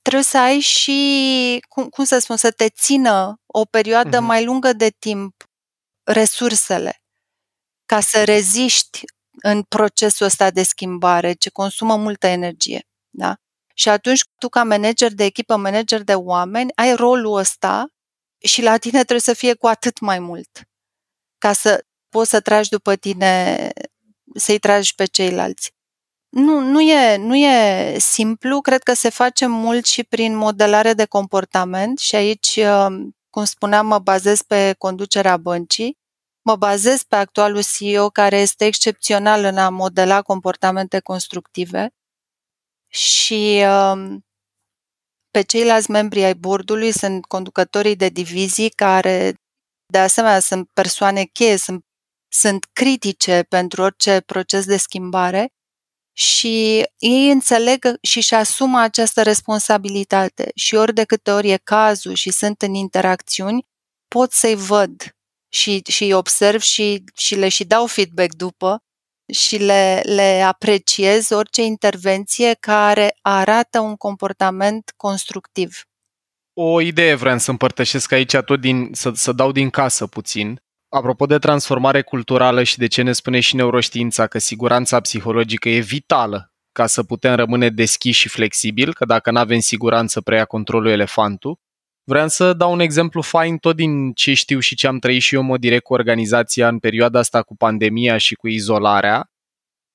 Trebuie 0.01 0.23
să 0.23 0.37
ai 0.37 0.59
și, 0.59 1.59
cum, 1.69 1.89
cum 1.89 2.03
să 2.03 2.19
spun, 2.19 2.35
să 2.37 2.51
te 2.51 2.69
țină 2.69 3.35
o 3.45 3.65
perioadă 3.65 4.17
uh-huh. 4.17 4.27
mai 4.27 4.45
lungă 4.45 4.73
de 4.73 4.89
timp 4.99 5.43
resursele 6.05 7.01
ca 7.85 7.99
să 7.99 8.23
reziști 8.23 9.01
în 9.41 9.63
procesul 9.63 10.25
ăsta 10.25 10.51
de 10.51 10.63
schimbare, 10.63 11.33
ce 11.33 11.49
consumă 11.49 11.95
multă 11.95 12.27
energie. 12.27 12.87
Da? 13.09 13.35
Și 13.73 13.89
atunci 13.89 14.21
tu 14.37 14.49
ca 14.49 14.63
manager 14.63 15.13
de 15.13 15.23
echipă, 15.23 15.55
manager 15.55 16.03
de 16.03 16.15
oameni, 16.15 16.71
ai 16.75 16.95
rolul 16.95 17.37
ăsta 17.37 17.87
și 18.37 18.61
la 18.61 18.77
tine 18.77 18.97
trebuie 18.97 19.19
să 19.19 19.33
fie 19.33 19.53
cu 19.53 19.67
atât 19.67 19.99
mai 19.99 20.19
mult 20.19 20.67
ca 21.37 21.53
să 21.53 21.85
poți 22.09 22.29
să 22.29 22.39
tragi 22.39 22.69
după 22.69 22.95
tine, 22.95 23.69
să-i 24.35 24.59
tragi 24.59 24.95
pe 24.95 25.05
ceilalți. 25.05 25.71
Nu, 26.29 26.59
nu, 26.59 26.81
e, 26.81 27.17
nu 27.17 27.35
e 27.35 27.97
simplu, 27.99 28.61
cred 28.61 28.83
că 28.83 28.93
se 28.93 29.09
face 29.09 29.45
mult 29.45 29.85
și 29.85 30.03
prin 30.03 30.35
modelare 30.35 30.93
de 30.93 31.05
comportament 31.05 31.99
și 31.99 32.15
aici, 32.15 32.55
uh, 32.55 33.07
cum 33.35 33.43
spuneam, 33.43 33.87
mă 33.87 33.99
bazez 33.99 34.41
pe 34.41 34.73
conducerea 34.77 35.37
băncii, 35.37 35.97
mă 36.41 36.55
bazez 36.55 37.03
pe 37.03 37.15
actualul 37.15 37.63
CEO 37.77 38.09
care 38.09 38.37
este 38.37 38.65
excepțional 38.65 39.43
în 39.43 39.57
a 39.57 39.69
modela 39.69 40.21
comportamente 40.21 40.99
constructive 40.99 41.89
și 42.91 43.63
uh, 43.67 44.15
pe 45.31 45.41
ceilalți 45.41 45.91
membri 45.91 46.23
ai 46.23 46.35
bordului 46.35 46.91
sunt 46.91 47.25
conducătorii 47.25 47.95
de 47.95 48.09
divizii 48.09 48.69
care 48.69 49.33
de 49.91 49.97
asemenea 49.97 50.39
sunt 50.39 50.69
persoane 50.73 51.23
cheie, 51.23 51.57
sunt 51.57 51.85
sunt 52.31 52.65
critice 52.73 53.43
pentru 53.49 53.81
orice 53.81 54.21
proces 54.21 54.65
de 54.65 54.77
schimbare 54.77 55.47
și 56.17 56.83
ei 56.97 57.31
înțeleg 57.31 57.97
și 58.01 58.17
își 58.17 58.33
asumă 58.33 58.79
această 58.79 59.21
responsabilitate 59.21 60.51
și 60.55 60.75
ori 60.75 60.93
de 60.93 61.03
câte 61.03 61.31
ori 61.31 61.49
e 61.49 61.59
cazul 61.63 62.13
și 62.13 62.31
sunt 62.31 62.61
în 62.61 62.73
interacțiuni, 62.73 63.65
pot 64.07 64.31
să-i 64.31 64.55
văd 64.55 65.15
și, 65.49 65.81
și 65.87 66.03
îi 66.03 66.13
observ 66.13 66.61
și, 66.61 67.03
și 67.15 67.35
le 67.35 67.49
și 67.49 67.63
dau 67.63 67.85
feedback 67.85 68.35
după 68.35 68.83
și 69.33 69.57
le, 69.57 70.01
le 70.03 70.41
apreciez 70.41 71.29
orice 71.29 71.61
intervenție 71.61 72.53
care 72.59 73.17
arată 73.21 73.79
un 73.79 73.95
comportament 73.95 74.93
constructiv. 74.97 75.83
O 76.53 76.81
idee 76.81 77.15
vreau 77.15 77.37
să 77.37 77.51
împărtășesc 77.51 78.11
aici 78.11 78.35
tot 78.35 78.61
din, 78.61 78.89
să, 78.93 79.11
să 79.15 79.31
dau 79.31 79.51
din 79.51 79.69
casă 79.69 80.07
puțin. 80.07 80.59
Apropo 80.95 81.25
de 81.25 81.37
transformare 81.37 82.01
culturală 82.01 82.63
și 82.63 82.77
de 82.77 82.87
ce 82.87 83.01
ne 83.01 83.11
spune 83.11 83.39
și 83.39 83.55
neuroștiința 83.55 84.27
că 84.27 84.39
siguranța 84.39 84.99
psihologică 84.99 85.69
e 85.69 85.79
vitală 85.79 86.53
ca 86.71 86.85
să 86.85 87.03
putem 87.03 87.35
rămâne 87.35 87.69
deschiși 87.69 88.19
și 88.19 88.29
flexibil, 88.29 88.93
că 88.93 89.05
dacă 89.05 89.31
nu 89.31 89.39
avem 89.39 89.59
siguranță 89.59 90.21
preia 90.21 90.45
controlul 90.45 90.91
elefantul, 90.91 91.57
Vreau 92.07 92.27
să 92.27 92.53
dau 92.53 92.71
un 92.71 92.79
exemplu 92.79 93.21
fain 93.21 93.57
tot 93.57 93.75
din 93.75 94.13
ce 94.13 94.33
știu 94.33 94.59
și 94.59 94.75
ce 94.75 94.87
am 94.87 94.99
trăit 94.99 95.21
și 95.21 95.35
eu 95.35 95.41
mod 95.41 95.59
direct 95.59 95.83
cu 95.83 95.93
organizația 95.93 96.67
în 96.67 96.79
perioada 96.79 97.19
asta 97.19 97.41
cu 97.41 97.55
pandemia 97.55 98.17
și 98.17 98.35
cu 98.35 98.47
izolarea. 98.47 99.29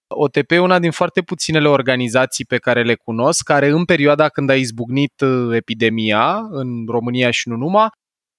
OTP 0.09 0.51
e 0.51 0.59
una 0.59 0.79
din 0.79 0.91
foarte 0.91 1.23
puținele 1.23 1.69
organizații 1.69 2.45
pe 2.45 2.59
care 2.59 2.83
le 2.83 2.95
cunosc, 2.95 3.43
care 3.43 3.69
în 3.69 3.85
perioada 3.85 4.29
când 4.29 4.51
a 4.51 4.57
izbucnit 4.57 5.21
uh, 5.21 5.55
epidemia 5.55 6.47
în 6.51 6.87
România 6.87 7.31
și 7.31 7.49
nu 7.49 7.57
numai, 7.57 7.89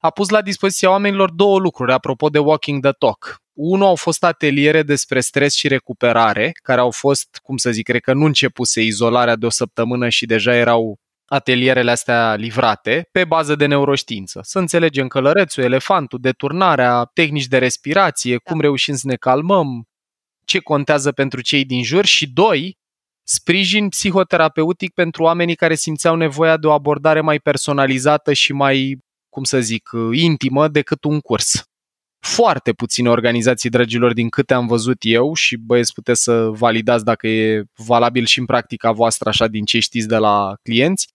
a 0.04 0.10
pus 0.10 0.30
la 0.30 0.42
dispoziția 0.42 0.90
oamenilor 0.90 1.32
două 1.32 1.60
lucruri 1.60 1.92
apropo 1.92 2.30
de 2.30 2.40
Walking 2.40 2.82
the 2.82 2.92
Talk. 2.92 3.36
Unul 3.54 3.86
au 3.86 3.96
fost 3.96 4.24
ateliere 4.24 4.84
despre 4.84 5.20
stres 5.20 5.54
și 5.54 5.68
recuperare, 5.68 6.52
care 6.64 6.80
au 6.80 6.92
fost, 6.92 7.40
cum 7.44 7.58
să 7.58 7.72
zic, 7.72 7.86
cred 7.86 8.02
că 8.02 8.14
nu 8.14 8.26
începuse 8.26 8.82
izolarea 8.82 9.36
de 9.36 9.46
o 9.46 9.50
săptămână 9.50 10.10
și 10.10 10.26
deja 10.26 10.56
erau 10.56 11.00
atelierele 11.26 11.92
astea 11.92 12.36
livrate 12.36 13.08
pe 13.12 13.26
bază 13.26 13.56
de 13.56 13.66
neuroștiință. 13.66 14.40
Să 14.44 14.60
înțelegem 14.60 15.08
călărețul, 15.08 15.64
elefantul, 15.64 16.20
deturnarea, 16.22 17.04
tehnici 17.14 17.48
de 17.48 17.58
respirație, 17.58 18.38
cum 18.38 18.58
da. 18.58 18.62
reușim 18.64 18.96
să 18.96 19.08
ne 19.08 19.16
calmăm, 19.16 19.84
ce 20.46 20.60
contează 20.60 21.12
pentru 21.12 21.42
cei 21.42 21.66
din 21.66 21.84
jur 21.84 22.06
și 22.06 22.30
doi, 22.30 22.78
sprijin 23.24 23.90
psihoterapeutic 23.90 24.94
pentru 24.94 25.24
oamenii 25.24 25.56
care 25.56 25.76
simțeau 25.76 26.16
nevoia 26.16 26.58
de 26.58 26.68
o 26.68 26.72
abordare 26.72 27.22
mai 27.22 27.40
personalizată 27.40 28.34
și 28.34 28.54
mai 28.54 29.00
cum 29.32 29.44
să 29.44 29.60
zic, 29.60 29.90
intimă 30.12 30.68
decât 30.68 31.04
un 31.04 31.20
curs. 31.20 31.64
Foarte 32.20 32.74
puține 32.74 33.10
organizații, 33.10 33.70
dragilor, 33.70 34.14
din 34.14 34.30
câte 34.30 34.54
am 34.54 34.68
văzut 34.68 34.98
eu 35.00 35.34
și 35.34 35.58
băieți 35.58 35.94
puteți 35.94 36.24
să 36.24 36.50
validați 36.50 37.04
dacă 37.04 37.28
e 37.28 37.64
valabil 37.76 38.26
și 38.26 38.40
în 38.40 38.46
practica 38.46 38.92
voastră 38.92 39.30
așa 39.30 39.48
din 39.48 39.66
ce 39.66 39.80
știți 39.80 40.08
de 40.08 40.18
la 40.18 40.56
clienți, 40.62 41.08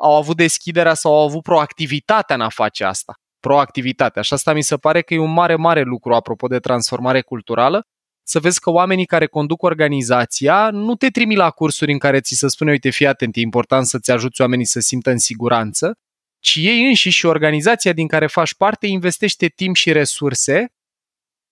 au 0.00 0.16
avut 0.16 0.36
deschiderea 0.36 0.94
sau 0.94 1.14
au 1.14 1.26
avut 1.26 1.42
proactivitatea 1.42 2.34
în 2.34 2.40
a 2.40 2.48
face 2.48 2.84
asta. 2.84 3.14
Proactivitatea. 3.40 4.22
Și 4.22 4.32
asta 4.32 4.52
mi 4.52 4.62
se 4.62 4.76
pare 4.76 5.02
că 5.02 5.14
e 5.14 5.18
un 5.18 5.32
mare, 5.32 5.56
mare 5.56 5.82
lucru 5.82 6.14
apropo 6.14 6.46
de 6.46 6.58
transformare 6.58 7.20
culturală, 7.20 7.86
să 8.26 8.40
vezi 8.40 8.60
că 8.60 8.70
oamenii 8.70 9.06
care 9.06 9.26
conduc 9.26 9.62
organizația 9.62 10.70
nu 10.70 10.94
te 10.94 11.08
trimi 11.08 11.36
la 11.36 11.50
cursuri 11.50 11.92
în 11.92 11.98
care 11.98 12.20
ți 12.20 12.34
se 12.34 12.48
spune, 12.48 12.70
uite, 12.70 12.90
fii 12.90 13.06
atent, 13.06 13.36
e 13.36 13.40
important 13.40 13.86
să-ți 13.86 14.10
ajuți 14.10 14.40
oamenii 14.40 14.64
să 14.64 14.80
simtă 14.80 15.10
în 15.10 15.18
siguranță, 15.18 15.98
ci 16.44 16.54
ei 16.56 16.86
înșiși 16.86 17.18
și 17.18 17.26
organizația 17.26 17.92
din 17.92 18.06
care 18.06 18.26
faci 18.26 18.54
parte 18.54 18.86
investește 18.86 19.46
timp 19.46 19.76
și 19.76 19.92
resurse 19.92 20.72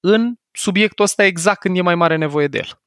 în 0.00 0.34
subiectul 0.50 1.04
ăsta 1.04 1.24
exact 1.24 1.60
când 1.60 1.76
e 1.76 1.80
mai 1.80 1.94
mare 1.94 2.16
nevoie 2.16 2.46
de 2.46 2.58
el. 2.58 2.80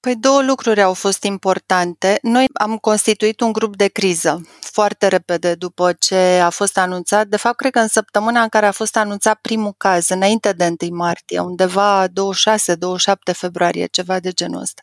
Păi 0.00 0.16
două 0.16 0.42
lucruri 0.42 0.82
au 0.82 0.94
fost 0.94 1.22
importante. 1.22 2.18
Noi 2.22 2.44
am 2.52 2.76
constituit 2.76 3.40
un 3.40 3.52
grup 3.52 3.76
de 3.76 3.88
criză 3.88 4.48
foarte 4.60 5.08
repede 5.08 5.54
după 5.54 5.92
ce 5.92 6.16
a 6.42 6.50
fost 6.50 6.78
anunțat. 6.78 7.26
De 7.26 7.36
fapt, 7.36 7.56
cred 7.56 7.72
că 7.72 7.78
în 7.78 7.88
săptămâna 7.88 8.42
în 8.42 8.48
care 8.48 8.66
a 8.66 8.72
fost 8.72 8.96
anunțat 8.96 9.40
primul 9.40 9.74
caz, 9.76 10.08
înainte 10.08 10.52
de 10.52 10.74
1 10.80 10.96
martie, 10.96 11.38
undeva 11.40 12.06
26-27 12.08 12.10
februarie, 13.32 13.86
ceva 13.86 14.20
de 14.20 14.30
genul 14.30 14.60
ăsta. 14.60 14.82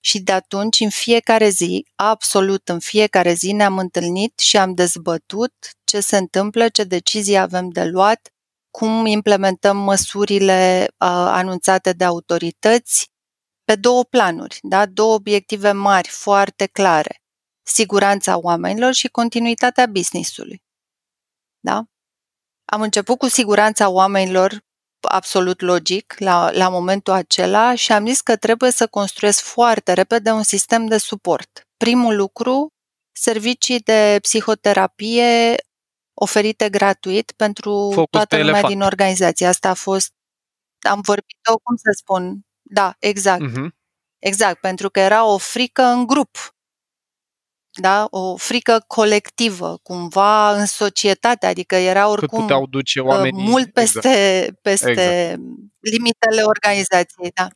Și 0.00 0.20
de 0.20 0.32
atunci, 0.32 0.80
în 0.80 0.90
fiecare 0.90 1.48
zi, 1.48 1.86
absolut 1.94 2.68
în 2.68 2.78
fiecare 2.78 3.32
zi, 3.32 3.52
ne-am 3.52 3.78
întâlnit 3.78 4.38
și 4.38 4.56
am 4.56 4.74
dezbătut 4.74 5.54
ce 5.84 6.00
se 6.00 6.16
întâmplă, 6.16 6.68
ce 6.68 6.84
decizii 6.84 7.36
avem 7.36 7.68
de 7.68 7.84
luat, 7.84 8.28
cum 8.70 9.06
implementăm 9.06 9.76
măsurile 9.76 10.86
uh, 10.88 11.08
anunțate 11.10 11.92
de 11.92 12.04
autorități, 12.04 13.10
pe 13.64 13.76
două 13.76 14.04
planuri, 14.04 14.58
da? 14.62 14.86
două 14.86 15.14
obiective 15.14 15.72
mari, 15.72 16.08
foarte 16.08 16.66
clare. 16.66 17.22
Siguranța 17.62 18.38
oamenilor 18.38 18.92
și 18.92 19.08
continuitatea 19.08 19.86
businessului. 19.86 20.62
Da? 21.60 21.84
Am 22.64 22.80
început 22.80 23.18
cu 23.18 23.28
siguranța 23.28 23.88
oamenilor, 23.88 24.64
absolut 25.08 25.60
logic, 25.60 26.14
la, 26.18 26.50
la 26.52 26.68
momentul 26.68 27.12
acela 27.12 27.74
și 27.74 27.92
am 27.92 28.06
zis 28.06 28.20
că 28.20 28.36
trebuie 28.36 28.70
să 28.70 28.86
construiesc 28.86 29.42
foarte 29.42 29.92
repede 29.92 30.30
un 30.30 30.42
sistem 30.42 30.86
de 30.86 30.98
suport. 30.98 31.68
Primul 31.76 32.16
lucru, 32.16 32.72
servicii 33.12 33.80
de 33.80 34.18
psihoterapie 34.22 35.54
oferite 36.14 36.68
gratuit 36.70 37.32
pentru 37.32 37.70
Focus 37.92 38.10
toată 38.10 38.36
lumea 38.36 38.50
elefant. 38.50 38.72
din 38.72 38.82
organizație. 38.82 39.46
Asta 39.46 39.68
a 39.68 39.74
fost, 39.74 40.12
am 40.88 41.00
vorbit-o, 41.00 41.58
cum 41.62 41.76
să 41.76 41.90
spun, 41.96 42.40
da, 42.62 42.94
exact. 42.98 43.50
Uh-huh. 43.50 43.68
Exact, 44.18 44.60
pentru 44.60 44.90
că 44.90 45.00
era 45.00 45.24
o 45.24 45.38
frică 45.38 45.82
în 45.82 46.06
grup. 46.06 46.36
Da? 47.72 48.06
O 48.10 48.36
frică 48.36 48.84
colectivă, 48.86 49.78
cumva 49.82 50.52
în 50.52 50.66
societate, 50.66 51.46
adică 51.46 51.74
era 51.74 52.08
oricum 52.08 52.40
puteau 52.40 52.66
duce 52.66 53.00
oamenii, 53.00 53.48
mult 53.48 53.76
exact. 53.76 54.06
peste, 54.06 54.36
exact. 54.38 54.60
peste 54.60 54.90
exact. 54.90 55.40
limitele 55.80 56.42
organizației. 56.42 57.30
Da. 57.34 57.48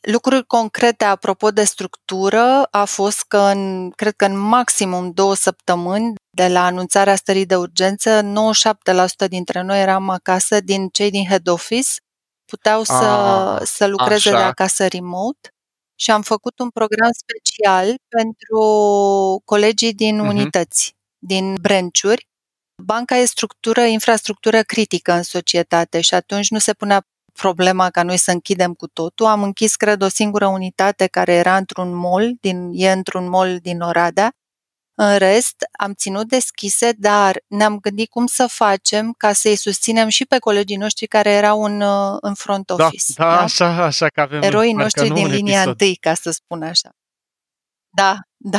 Lucruri 0.00 0.46
concrete 0.46 1.04
apropo 1.04 1.50
de 1.50 1.64
structură 1.64 2.62
a 2.70 2.84
fost 2.84 3.22
că 3.22 3.38
în, 3.38 3.90
cred 3.90 4.16
că 4.16 4.24
în 4.24 4.38
maximum 4.38 5.10
două 5.10 5.34
săptămâni 5.34 6.12
de 6.30 6.48
la 6.48 6.64
anunțarea 6.64 7.16
stării 7.16 7.46
de 7.46 7.56
urgență, 7.56 8.22
97% 8.22 9.28
dintre 9.28 9.60
noi 9.62 9.80
eram 9.80 10.08
acasă 10.08 10.60
din 10.60 10.88
cei 10.88 11.10
din 11.10 11.26
head 11.26 11.48
office 11.48 11.90
puteau 12.44 12.82
să, 12.82 12.92
A, 12.92 13.60
să 13.64 13.86
lucreze 13.86 14.28
așa. 14.28 14.38
de 14.38 14.44
acasă 14.44 14.86
remote 14.86 15.52
și 16.00 16.10
am 16.10 16.22
făcut 16.22 16.58
un 16.58 16.70
program 16.70 17.10
special 17.12 17.94
pentru 18.08 18.62
colegii 19.44 19.94
din 19.94 20.18
uh-huh. 20.18 20.28
unități, 20.28 20.96
din 21.18 21.54
branch-uri. 21.60 22.26
Banca 22.82 23.16
e 23.16 23.24
structură, 23.24 23.80
infrastructură 23.80 24.62
critică 24.62 25.12
în 25.12 25.22
societate 25.22 26.00
și 26.00 26.14
atunci 26.14 26.50
nu 26.50 26.58
se 26.58 26.72
punea 26.72 27.06
problema 27.32 27.90
ca 27.90 28.02
noi 28.02 28.16
să 28.16 28.30
închidem 28.30 28.74
cu 28.74 28.86
totul. 28.86 29.26
Am 29.26 29.42
închis, 29.42 29.76
cred, 29.76 30.02
o 30.02 30.08
singură 30.08 30.46
unitate 30.46 31.06
care 31.06 31.32
era 31.32 31.56
într-un 31.56 31.94
mall, 31.94 32.36
din, 32.40 32.70
e 32.72 32.90
într-un 32.90 33.28
mall 33.28 33.58
din 33.62 33.80
Oradea 33.80 34.32
în 35.00 35.18
rest, 35.18 35.56
am 35.78 35.92
ținut 35.94 36.28
deschise, 36.28 36.92
dar 36.96 37.42
ne-am 37.46 37.78
gândit 37.78 38.10
cum 38.10 38.26
să 38.26 38.46
facem 38.46 39.14
ca 39.18 39.32
să-i 39.32 39.56
susținem 39.56 40.08
și 40.08 40.24
pe 40.24 40.38
colegii 40.38 40.76
noștri 40.76 41.06
care 41.06 41.30
erau 41.30 41.62
în, 41.62 41.80
uh, 41.80 42.16
în 42.20 42.34
front 42.34 42.66
da, 42.66 42.74
office. 42.74 43.12
Da, 43.16 43.24
da, 43.24 43.34
da? 43.34 43.42
Așa, 43.42 43.84
așa 43.84 44.08
că 44.08 44.20
avem 44.20 44.42
Eroii 44.42 44.72
noștri 44.72 45.10
din 45.10 45.26
linia 45.26 45.52
episod. 45.52 45.68
întâi, 45.68 45.96
ca 45.96 46.14
să 46.14 46.30
spun 46.30 46.62
așa. 46.62 46.90
Da, 47.88 48.18
da. 48.36 48.58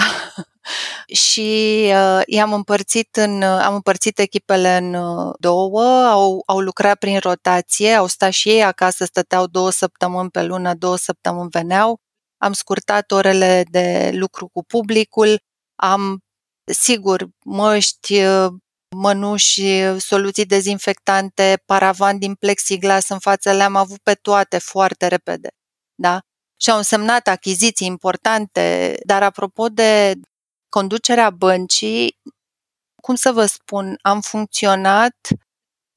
și 1.25 1.82
uh, 1.93 2.21
i-am 2.25 2.54
împărțit 2.54 3.15
în, 3.15 3.41
uh, 3.41 3.60
am 3.62 3.73
împărțit 3.73 4.19
echipele 4.19 4.78
în 4.78 4.93
uh, 4.93 5.34
două, 5.39 6.06
au, 6.06 6.43
au 6.45 6.60
lucrat 6.60 6.97
prin 6.97 7.19
rotație, 7.19 7.93
au 7.93 8.08
stat 8.08 8.32
și 8.32 8.49
ei 8.49 8.63
acasă, 8.63 9.06
stăteau 9.06 9.47
două 9.47 9.69
săptămâni 9.69 10.30
pe 10.30 10.43
lună, 10.43 10.73
două 10.73 10.97
săptămâni 10.97 11.49
veneau, 11.49 11.99
am 12.38 12.54
scurtat 12.54 13.12
orele 13.12 13.65
de 13.69 14.12
lucru 14.13 14.47
cu 14.47 14.63
publicul, 14.63 15.41
am 15.75 16.19
sigur, 16.71 17.27
măști, 17.45 18.21
mănuși, 18.95 19.62
soluții 19.99 20.45
dezinfectante, 20.45 21.62
paravan 21.65 22.17
din 22.17 22.36
plexiglas 22.36 23.10
în 23.10 23.19
față, 23.19 23.51
le-am 23.51 23.75
avut 23.75 23.99
pe 23.99 24.13
toate 24.13 24.58
foarte 24.58 25.08
repede. 25.08 25.49
Da? 25.95 26.19
Și 26.62 26.69
au 26.69 26.77
însemnat 26.77 27.27
achiziții 27.27 27.88
importante, 27.88 28.97
dar 29.05 29.23
apropo 29.23 29.67
de 29.67 30.19
conducerea 30.69 31.29
băncii, 31.29 32.19
cum 33.01 33.15
să 33.15 33.32
vă 33.32 33.45
spun, 33.45 33.97
am 34.01 34.21
funcționat, 34.21 35.15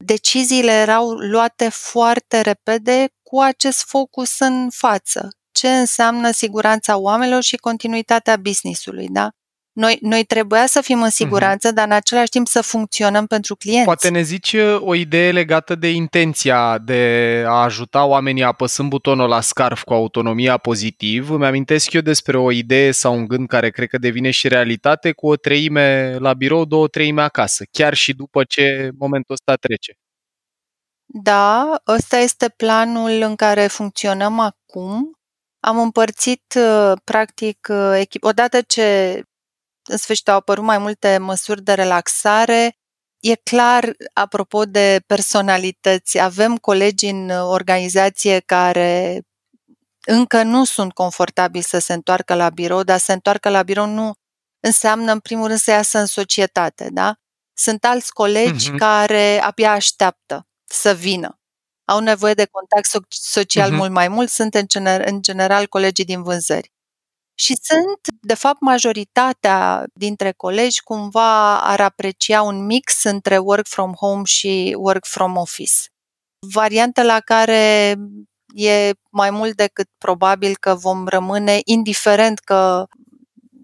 deciziile 0.05 0.73
erau 0.73 1.11
luate 1.11 1.69
foarte 1.69 2.41
repede 2.41 3.09
cu 3.23 3.41
acest 3.41 3.85
focus 3.85 4.39
în 4.39 4.71
față. 4.71 5.29
Ce 5.53 5.69
înseamnă 5.69 6.31
siguranța 6.31 6.97
oamenilor 6.97 7.43
și 7.43 7.57
continuitatea 7.57 8.37
businessului, 8.37 9.09
da? 9.09 9.31
Noi, 9.75 9.99
noi 10.01 10.25
trebuia 10.25 10.67
să 10.67 10.81
fim 10.81 10.97
în 10.97 11.03
mhm. 11.03 11.13
siguranță, 11.13 11.71
uh-huh. 11.71 11.75
dar 11.75 11.87
în 11.87 11.93
același 11.93 12.29
timp 12.29 12.47
să 12.47 12.61
funcționăm 12.61 13.27
pentru 13.27 13.57
clienți. 13.57 13.85
Poate 13.85 14.09
ne 14.09 14.23
zici 14.23 14.53
uh, 14.53 14.81
o 14.81 14.95
idee 14.95 15.33
legată 15.33 15.75
de 15.75 15.91
intenția 15.91 16.79
de 16.79 17.45
a 17.47 17.63
ajuta 17.63 18.05
oamenii 18.05 18.43
apăsând 18.43 18.89
butonul 18.89 19.29
la 19.29 19.41
scarf 19.41 19.83
cu 19.83 19.93
autonomia 19.93 20.57
pozitiv. 20.57 21.31
Îmi 21.31 21.47
amintesc 21.47 21.93
eu 21.93 22.01
despre 22.01 22.39
o 22.39 22.51
idee 22.51 22.91
sau 22.91 23.15
un 23.15 23.27
gând 23.27 23.49
care 23.49 23.71
cred 23.71 23.89
că 23.89 23.99
devine 23.99 24.31
și 24.31 24.49
realitate 24.49 25.13
cu 25.13 25.27
o 25.27 25.37
treime 25.37 26.17
la 26.19 26.35
birou, 26.35 26.65
două 26.65 26.89
treime 26.89 27.23
acasă, 27.23 27.65
chiar 27.71 27.95
și 27.95 28.13
după 28.13 28.45
ce 28.45 28.91
momentul 28.99 29.35
ăsta 29.35 29.55
trece. 29.55 29.97
Da, 31.07 31.83
ăsta 31.87 32.17
este 32.17 32.49
planul 32.57 33.11
în 33.11 33.37
care 33.37 33.67
funcționăm 33.67 34.39
acum. 34.39 35.17
Am 35.61 35.79
împărțit, 35.79 36.55
uh, 36.57 36.93
practic, 37.05 37.69
uh, 37.71 37.93
echip... 37.99 38.25
odată 38.25 38.61
ce 38.61 39.21
în 39.89 39.97
sfârșit 39.97 40.29
au 40.29 40.37
apărut 40.37 40.65
mai 40.65 40.79
multe 40.79 41.19
măsuri 41.19 41.63
de 41.63 41.73
relaxare. 41.73 42.77
E 43.21 43.35
clar, 43.35 43.97
apropo 44.13 44.65
de 44.65 45.03
personalități, 45.07 46.19
avem 46.19 46.57
colegi 46.57 47.07
în 47.07 47.31
organizație 47.31 48.41
care 48.41 49.23
încă 50.07 50.43
nu 50.43 50.65
sunt 50.65 50.93
confortabili 50.93 51.65
să 51.65 51.79
se 51.79 51.93
întoarcă 51.93 52.35
la 52.35 52.51
birou, 52.51 52.83
dar 52.83 52.99
să 52.99 53.05
se 53.05 53.13
întoarcă 53.13 53.49
la 53.49 53.63
birou 53.63 53.87
nu 53.87 54.13
înseamnă, 54.61 55.13
în 55.13 55.21
primul 55.21 55.47
rând, 55.47 55.59
să 55.59 55.71
iasă 55.71 55.99
în 55.99 56.07
societate, 56.07 56.89
da? 56.93 57.17
Sunt 57.53 57.85
alți 57.85 58.13
colegi 58.13 58.71
uh-huh. 58.71 58.77
care 58.77 59.41
abia 59.43 59.73
așteaptă 59.73 60.47
să 60.65 60.95
vină. 60.95 61.41
Au 61.85 62.01
nevoie 62.01 62.35
de 62.35 62.49
contact 62.51 63.07
social 63.09 63.71
uh-huh. 63.71 63.77
mult 63.77 63.91
mai 63.91 64.09
mult, 64.09 64.31
sunt 64.31 64.55
în, 64.55 64.67
gener- 64.67 65.05
în 65.05 65.23
general 65.23 65.67
colegii 65.67 66.05
din 66.05 66.23
vânzări. 66.23 66.73
Și 67.35 67.57
sunt, 67.63 67.99
de 68.21 68.35
fapt, 68.35 68.61
majoritatea 68.61 69.85
dintre 69.95 70.33
colegi 70.33 70.83
cumva 70.83 71.61
ar 71.61 71.81
aprecia 71.81 72.43
un 72.43 72.65
mix 72.65 73.05
între 73.05 73.39
work 73.39 73.67
from 73.67 73.93
home 73.93 74.23
și 74.25 74.75
work 74.79 75.07
from 75.07 75.37
office. 75.37 75.73
Varianta 76.53 77.03
la 77.03 77.21
care 77.21 77.95
e 78.55 78.91
mai 79.11 79.31
mult 79.31 79.57
decât 79.57 79.89
probabil 79.99 80.57
că 80.57 80.75
vom 80.75 81.07
rămâne, 81.07 81.61
indiferent 81.65 82.39
că 82.39 82.87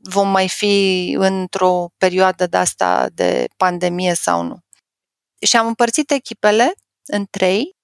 vom 0.02 0.28
mai 0.30 0.48
fi 0.48 1.14
într-o 1.18 1.88
perioadă 1.96 2.46
de 2.46 2.56
asta 2.56 3.08
de 3.12 3.46
pandemie 3.56 4.14
sau 4.14 4.42
nu. 4.42 4.58
Și 5.46 5.56
am 5.56 5.66
împărțit 5.66 6.10
echipele 6.10 6.72
în 7.06 7.26
trei 7.30 7.76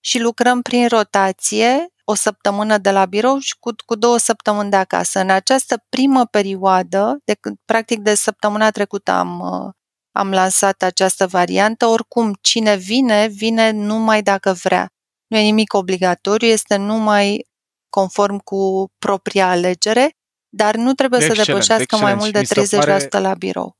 și 0.00 0.18
lucrăm 0.18 0.62
prin 0.62 0.88
rotație 0.88 1.86
o 2.10 2.14
săptămână 2.14 2.78
de 2.78 2.90
la 2.90 3.06
birou 3.06 3.38
și 3.38 3.56
cu, 3.58 3.70
cu 3.86 3.94
două 3.94 4.18
săptămâni 4.18 4.70
de 4.70 4.76
acasă. 4.76 5.20
În 5.20 5.30
această 5.30 5.84
primă 5.88 6.24
perioadă, 6.26 7.18
de, 7.24 7.34
practic 7.64 8.00
de 8.00 8.14
săptămâna 8.14 8.70
trecută 8.70 9.10
am, 9.10 9.40
uh, 9.40 9.72
am 10.12 10.30
lansat 10.30 10.82
această 10.82 11.26
variantă, 11.26 11.86
oricum 11.86 12.34
cine 12.40 12.76
vine, 12.76 13.26
vine 13.26 13.70
numai 13.70 14.22
dacă 14.22 14.52
vrea. 14.52 14.88
Nu 15.26 15.36
e 15.36 15.42
nimic 15.42 15.72
obligatoriu, 15.72 16.48
este 16.48 16.76
numai 16.76 17.46
conform 17.88 18.38
cu 18.38 18.86
propria 18.98 19.48
alegere 19.48 20.18
dar 20.48 20.74
nu 20.74 20.92
trebuie 20.92 21.20
excelent, 21.20 21.46
să 21.46 21.52
depășească 21.52 21.82
excelent. 21.82 22.06
mai 22.06 22.14
mult 22.14 22.32
de 22.32 22.66
30% 23.06 23.08
pare... 23.08 23.18
la 23.18 23.34
birou. 23.34 23.76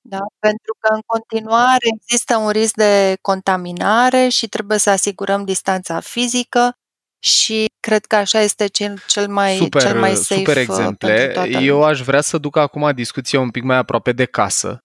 Da? 0.00 0.20
Pentru 0.38 0.76
că 0.78 0.94
în 0.94 1.00
continuare 1.06 1.86
există 1.96 2.36
un 2.36 2.50
risc 2.50 2.74
de 2.74 3.18
contaminare 3.20 4.28
și 4.28 4.48
trebuie 4.48 4.78
să 4.78 4.90
asigurăm 4.90 5.44
distanța 5.44 6.00
fizică 6.00 6.76
și 7.18 7.64
cred 7.80 8.04
că 8.04 8.16
așa 8.16 8.40
este 8.40 8.66
cel, 8.66 9.02
cel 9.06 9.28
mai, 9.28 9.56
super, 9.56 9.82
cel 9.82 9.98
mai 9.98 10.14
safe 10.14 10.34
super 10.34 10.56
uh, 10.56 10.62
exemple. 10.62 11.48
Eu 11.60 11.82
aș 11.82 12.00
vrea 12.00 12.20
să 12.20 12.38
duc 12.38 12.56
acum 12.56 12.90
discuție 12.94 13.38
un 13.38 13.50
pic 13.50 13.62
mai 13.62 13.76
aproape 13.76 14.12
de 14.12 14.24
casă 14.24 14.82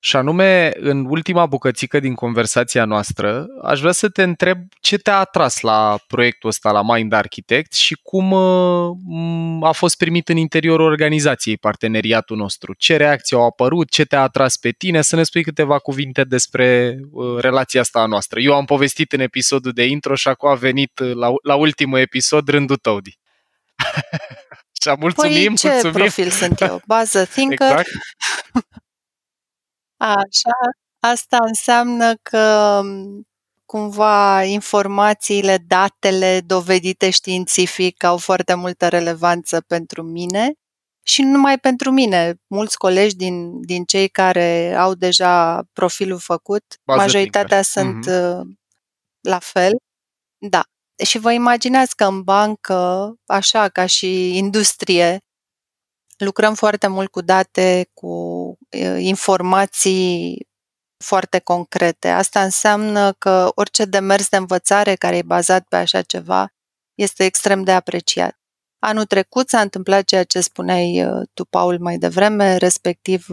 și 0.00 0.16
anume, 0.16 0.72
în 0.74 1.06
ultima 1.08 1.46
bucățică 1.46 2.00
din 2.00 2.14
conversația 2.14 2.84
noastră, 2.84 3.46
aș 3.62 3.80
vrea 3.80 3.92
să 3.92 4.08
te 4.08 4.22
întreb 4.22 4.58
ce 4.80 4.98
te-a 4.98 5.18
atras 5.18 5.60
la 5.60 5.98
proiectul 6.06 6.48
ăsta, 6.48 6.70
la 6.70 6.82
Mind 6.82 7.12
Architect 7.12 7.72
și 7.72 7.98
cum 8.02 8.30
uh, 8.32 9.68
a 9.68 9.72
fost 9.72 9.96
primit 9.96 10.28
în 10.28 10.36
interiorul 10.36 10.86
organizației 10.86 11.56
parteneriatul 11.56 12.36
nostru. 12.36 12.74
Ce 12.74 12.96
reacții 12.96 13.36
au 13.36 13.46
apărut, 13.46 13.90
ce 13.90 14.04
te-a 14.04 14.22
atras 14.22 14.56
pe 14.56 14.70
tine, 14.70 15.02
să 15.02 15.16
ne 15.16 15.22
spui 15.22 15.42
câteva 15.42 15.78
cuvinte 15.78 16.24
despre 16.24 16.98
uh, 17.10 17.40
relația 17.40 17.80
asta 17.80 18.00
a 18.00 18.06
noastră. 18.06 18.40
Eu 18.40 18.54
am 18.54 18.64
povestit 18.64 19.12
în 19.12 19.20
episodul 19.20 19.72
de 19.72 19.84
intro 19.84 20.14
și 20.14 20.28
acum 20.28 20.48
a 20.48 20.54
venit 20.54 20.98
uh, 20.98 21.14
la, 21.14 21.28
la 21.42 21.54
ultimul 21.54 21.98
episod 21.98 22.48
rândul 22.48 22.76
tău, 22.76 23.00
Di. 23.00 23.10
și 24.82 24.94
mulțumim, 24.98 25.44
păi 25.44 25.56
ce 25.56 25.68
mulțumim. 25.68 25.92
profil 25.92 26.30
sunt 26.30 26.60
eu? 26.60 26.82
Bază 26.86 27.24
thinker? 27.24 27.70
Exact. 27.70 27.88
Așa, 29.98 30.58
asta 31.00 31.38
înseamnă 31.46 32.14
că 32.22 32.80
cumva 33.64 34.42
informațiile, 34.42 35.58
datele 35.66 36.40
dovedite 36.40 37.10
științific 37.10 38.04
au 38.04 38.16
foarte 38.16 38.54
multă 38.54 38.88
relevanță 38.88 39.60
pentru 39.60 40.02
mine 40.02 40.52
și 41.02 41.22
nu 41.22 41.30
numai 41.30 41.58
pentru 41.58 41.90
mine. 41.90 42.34
Mulți 42.46 42.78
colegi 42.78 43.16
din, 43.16 43.60
din 43.60 43.84
cei 43.84 44.08
care 44.08 44.74
au 44.74 44.94
deja 44.94 45.62
profilul 45.72 46.18
făcut, 46.18 46.64
Bază 46.84 47.00
majoritatea 47.00 47.62
sunt 47.62 48.10
mm-hmm. 48.10 48.42
la 49.20 49.38
fel. 49.38 49.72
Da. 50.38 50.62
Și 51.04 51.18
vă 51.18 51.32
imaginați 51.32 51.96
că 51.96 52.04
în 52.04 52.22
bancă, 52.22 53.12
așa 53.26 53.68
ca 53.68 53.86
și 53.86 54.36
industrie, 54.36 55.18
lucrăm 56.18 56.54
foarte 56.54 56.86
mult 56.86 57.10
cu 57.10 57.20
date, 57.20 57.90
cu 57.94 58.54
informații 58.98 60.46
foarte 61.04 61.38
concrete. 61.38 62.08
Asta 62.08 62.42
înseamnă 62.42 63.12
că 63.12 63.50
orice 63.54 63.84
demers 63.84 64.28
de 64.28 64.36
învățare 64.36 64.94
care 64.94 65.16
e 65.16 65.22
bazat 65.22 65.66
pe 65.68 65.76
așa 65.76 66.02
ceva 66.02 66.48
este 66.94 67.24
extrem 67.24 67.62
de 67.62 67.72
apreciat. 67.72 68.38
Anul 68.78 69.04
trecut 69.04 69.48
s-a 69.48 69.60
întâmplat 69.60 70.04
ceea 70.04 70.24
ce 70.24 70.40
spuneai 70.40 71.06
tu, 71.34 71.44
Paul, 71.44 71.78
mai 71.80 71.98
devreme, 71.98 72.56
respectiv 72.56 73.26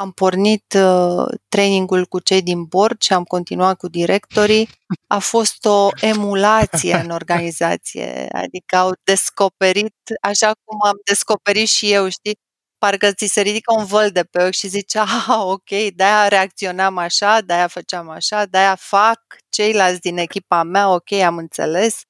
am 0.00 0.12
pornit 0.12 0.74
uh, 0.76 1.24
trainingul 1.48 2.06
cu 2.06 2.18
cei 2.20 2.42
din 2.42 2.64
board 2.64 3.02
și 3.02 3.12
am 3.12 3.24
continuat 3.24 3.76
cu 3.76 3.88
directorii. 3.88 4.68
A 5.06 5.18
fost 5.18 5.64
o 5.64 5.88
emulație 6.00 6.94
în 6.94 7.10
organizație, 7.10 8.28
adică 8.32 8.76
au 8.76 8.92
descoperit, 9.04 9.94
așa 10.20 10.52
cum 10.64 10.78
am 10.86 10.96
descoperit 11.04 11.68
și 11.68 11.92
eu, 11.92 12.08
știi, 12.08 12.38
parcă 12.78 13.12
ți 13.12 13.26
se 13.26 13.40
ridică 13.40 13.74
un 13.78 13.84
văl 13.84 14.10
de 14.10 14.24
pe 14.24 14.42
ochi 14.44 14.52
și 14.54 14.68
zici, 14.68 14.94
ah, 14.96 15.26
ok, 15.28 15.68
de-aia 15.94 16.28
reacționam 16.28 16.96
așa, 16.98 17.40
de-aia 17.40 17.66
făceam 17.66 18.08
așa, 18.08 18.44
de-aia 18.44 18.74
fac 18.74 19.20
ceilalți 19.48 20.00
din 20.00 20.18
echipa 20.18 20.62
mea, 20.62 20.88
ok, 20.94 21.12
am 21.12 21.36
înțeles. 21.36 22.00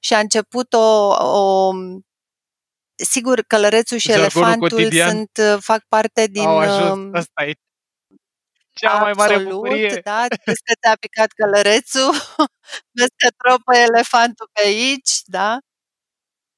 Și 0.00 0.14
a 0.14 0.18
început 0.18 0.72
o, 0.72 1.08
o 1.38 1.72
sigur, 3.04 3.42
călărețul 3.46 3.98
și 3.98 4.08
Jargonul 4.10 4.30
elefantul 4.32 4.78
cotidian. 4.78 5.10
sunt, 5.10 5.30
uh, 5.54 5.62
fac 5.62 5.84
parte 5.88 6.26
din... 6.26 6.46
Au 6.46 6.58
ajuns, 6.58 6.90
um, 6.90 7.14
asta 7.14 7.44
e 7.44 7.52
cea 8.78 8.90
Absolut, 8.90 9.16
mai 9.16 9.26
mare 9.26 9.44
bucurie. 9.44 10.00
da, 10.04 10.26
vezi 10.44 10.62
că 10.62 10.72
te-a 10.80 10.96
picat 11.00 11.30
călărețul, 11.32 12.10
vezi 12.98 13.14
că 13.16 13.28
tropă 13.36 13.76
elefantul 13.76 14.50
pe 14.52 14.62
aici, 14.64 15.20
da? 15.24 15.58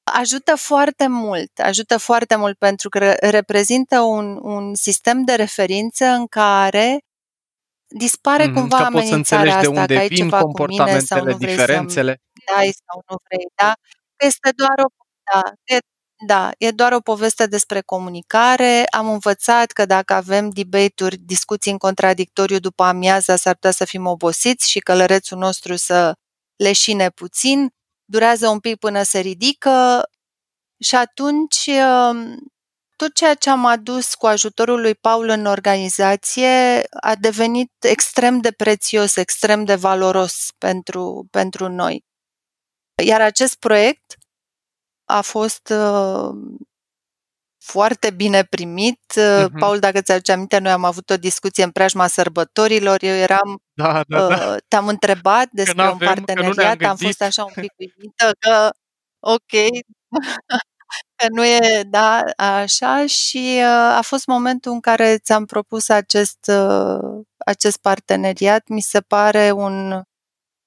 Ajută 0.03 0.55
foarte 0.55 1.07
mult, 1.07 1.59
ajută 1.59 1.97
foarte 1.97 2.35
mult 2.35 2.57
pentru 2.57 2.89
că 2.89 3.15
reprezintă 3.19 3.99
un, 3.99 4.39
un 4.41 4.75
sistem 4.75 5.23
de 5.23 5.35
referință 5.35 6.05
în 6.05 6.27
care 6.27 6.99
dispare 7.87 8.45
mm, 8.45 8.53
cumva 8.53 8.77
amenințarea 8.77 9.55
asta, 9.55 9.61
de 9.61 9.67
unde 9.79 9.93
că 9.93 9.99
ai 9.99 10.07
vin 10.07 10.17
ceva 10.17 10.41
cu 10.41 10.65
mine 10.65 10.99
sau 10.99 11.23
nu 11.23 11.35
vrei 11.35 11.49
diferențele. 11.49 12.21
să 12.33 12.53
dai 12.53 12.73
sau 12.85 13.03
nu 13.07 13.15
vrei, 13.23 13.47
da? 13.55 13.73
Este 14.17 14.49
doar 14.55 14.77
o 14.85 14.87
da, 15.33 15.41
da, 16.25 16.51
e 16.57 16.71
doar 16.71 16.91
o 16.91 16.99
poveste 16.99 17.45
despre 17.45 17.81
comunicare. 17.81 18.85
Am 18.85 19.09
învățat 19.09 19.71
că 19.71 19.85
dacă 19.85 20.13
avem 20.13 20.49
debate-uri, 20.49 21.17
discuții 21.17 21.71
în 21.71 21.77
contradictoriu 21.77 22.59
după 22.59 22.83
amiaza, 22.83 23.35
s-ar 23.35 23.53
putea 23.53 23.71
să 23.71 23.85
fim 23.85 24.05
obosiți 24.05 24.69
și 24.69 24.79
călărețul 24.79 25.37
nostru 25.37 25.75
să 25.75 26.13
leșine 26.55 27.09
puțin. 27.09 27.69
Durează 28.05 28.47
un 28.47 28.59
pic 28.59 28.75
până 28.75 29.03
se 29.03 29.19
ridică 29.19 30.03
și 30.79 30.95
atunci 30.95 31.67
um, 31.67 32.37
tot 32.95 33.13
ceea 33.13 33.33
ce 33.33 33.49
am 33.49 33.65
adus 33.65 34.13
cu 34.13 34.27
ajutorul 34.27 34.81
lui 34.81 34.95
Paul 34.95 35.29
în 35.29 35.45
organizație 35.45 36.83
a 37.01 37.15
devenit 37.15 37.71
extrem 37.79 38.39
de 38.39 38.51
prețios, 38.51 39.15
extrem 39.15 39.63
de 39.63 39.75
valoros 39.75 40.47
pentru, 40.57 41.27
pentru 41.31 41.67
noi. 41.67 42.03
Iar 43.03 43.21
acest 43.21 43.55
proiect 43.55 44.15
a 45.17 45.21
fost 45.21 45.69
uh, 45.69 46.29
foarte 47.63 48.09
bine 48.09 48.43
primit. 48.43 48.99
Uh-huh. 49.19 49.59
Paul, 49.59 49.79
dacă 49.79 50.01
ți-aduce 50.01 50.31
aminte, 50.31 50.57
noi 50.57 50.71
am 50.71 50.83
avut 50.83 51.09
o 51.09 51.17
discuție 51.17 51.63
în 51.63 51.71
preajma 51.71 52.07
sărbătorilor. 52.07 53.03
Eu 53.03 53.15
eram, 53.15 53.61
da, 53.73 54.03
da, 54.07 54.27
da. 54.27 54.51
Uh, 54.51 54.55
te-am 54.67 54.87
întrebat 54.87 55.47
despre 55.51 55.89
un 55.89 55.97
parteneriat, 55.97 56.81
am 56.81 56.95
fost 56.95 57.21
așa 57.21 57.43
un 57.43 57.51
pic 57.55 57.73
uimită 57.79 58.31
că, 58.39 58.69
ok, 59.19 59.51
că 61.15 61.25
nu 61.33 61.45
e, 61.45 61.83
da, 61.89 62.23
așa 62.35 63.05
și 63.05 63.57
uh, 63.57 63.95
a 63.97 64.01
fost 64.03 64.25
momentul 64.25 64.71
în 64.71 64.79
care 64.79 65.17
ți-am 65.17 65.45
propus 65.45 65.89
acest, 65.89 66.51
uh, 66.51 67.21
acest 67.45 67.77
parteneriat. 67.77 68.67
Mi 68.67 68.81
se 68.81 69.01
pare 69.01 69.51
un 69.51 70.01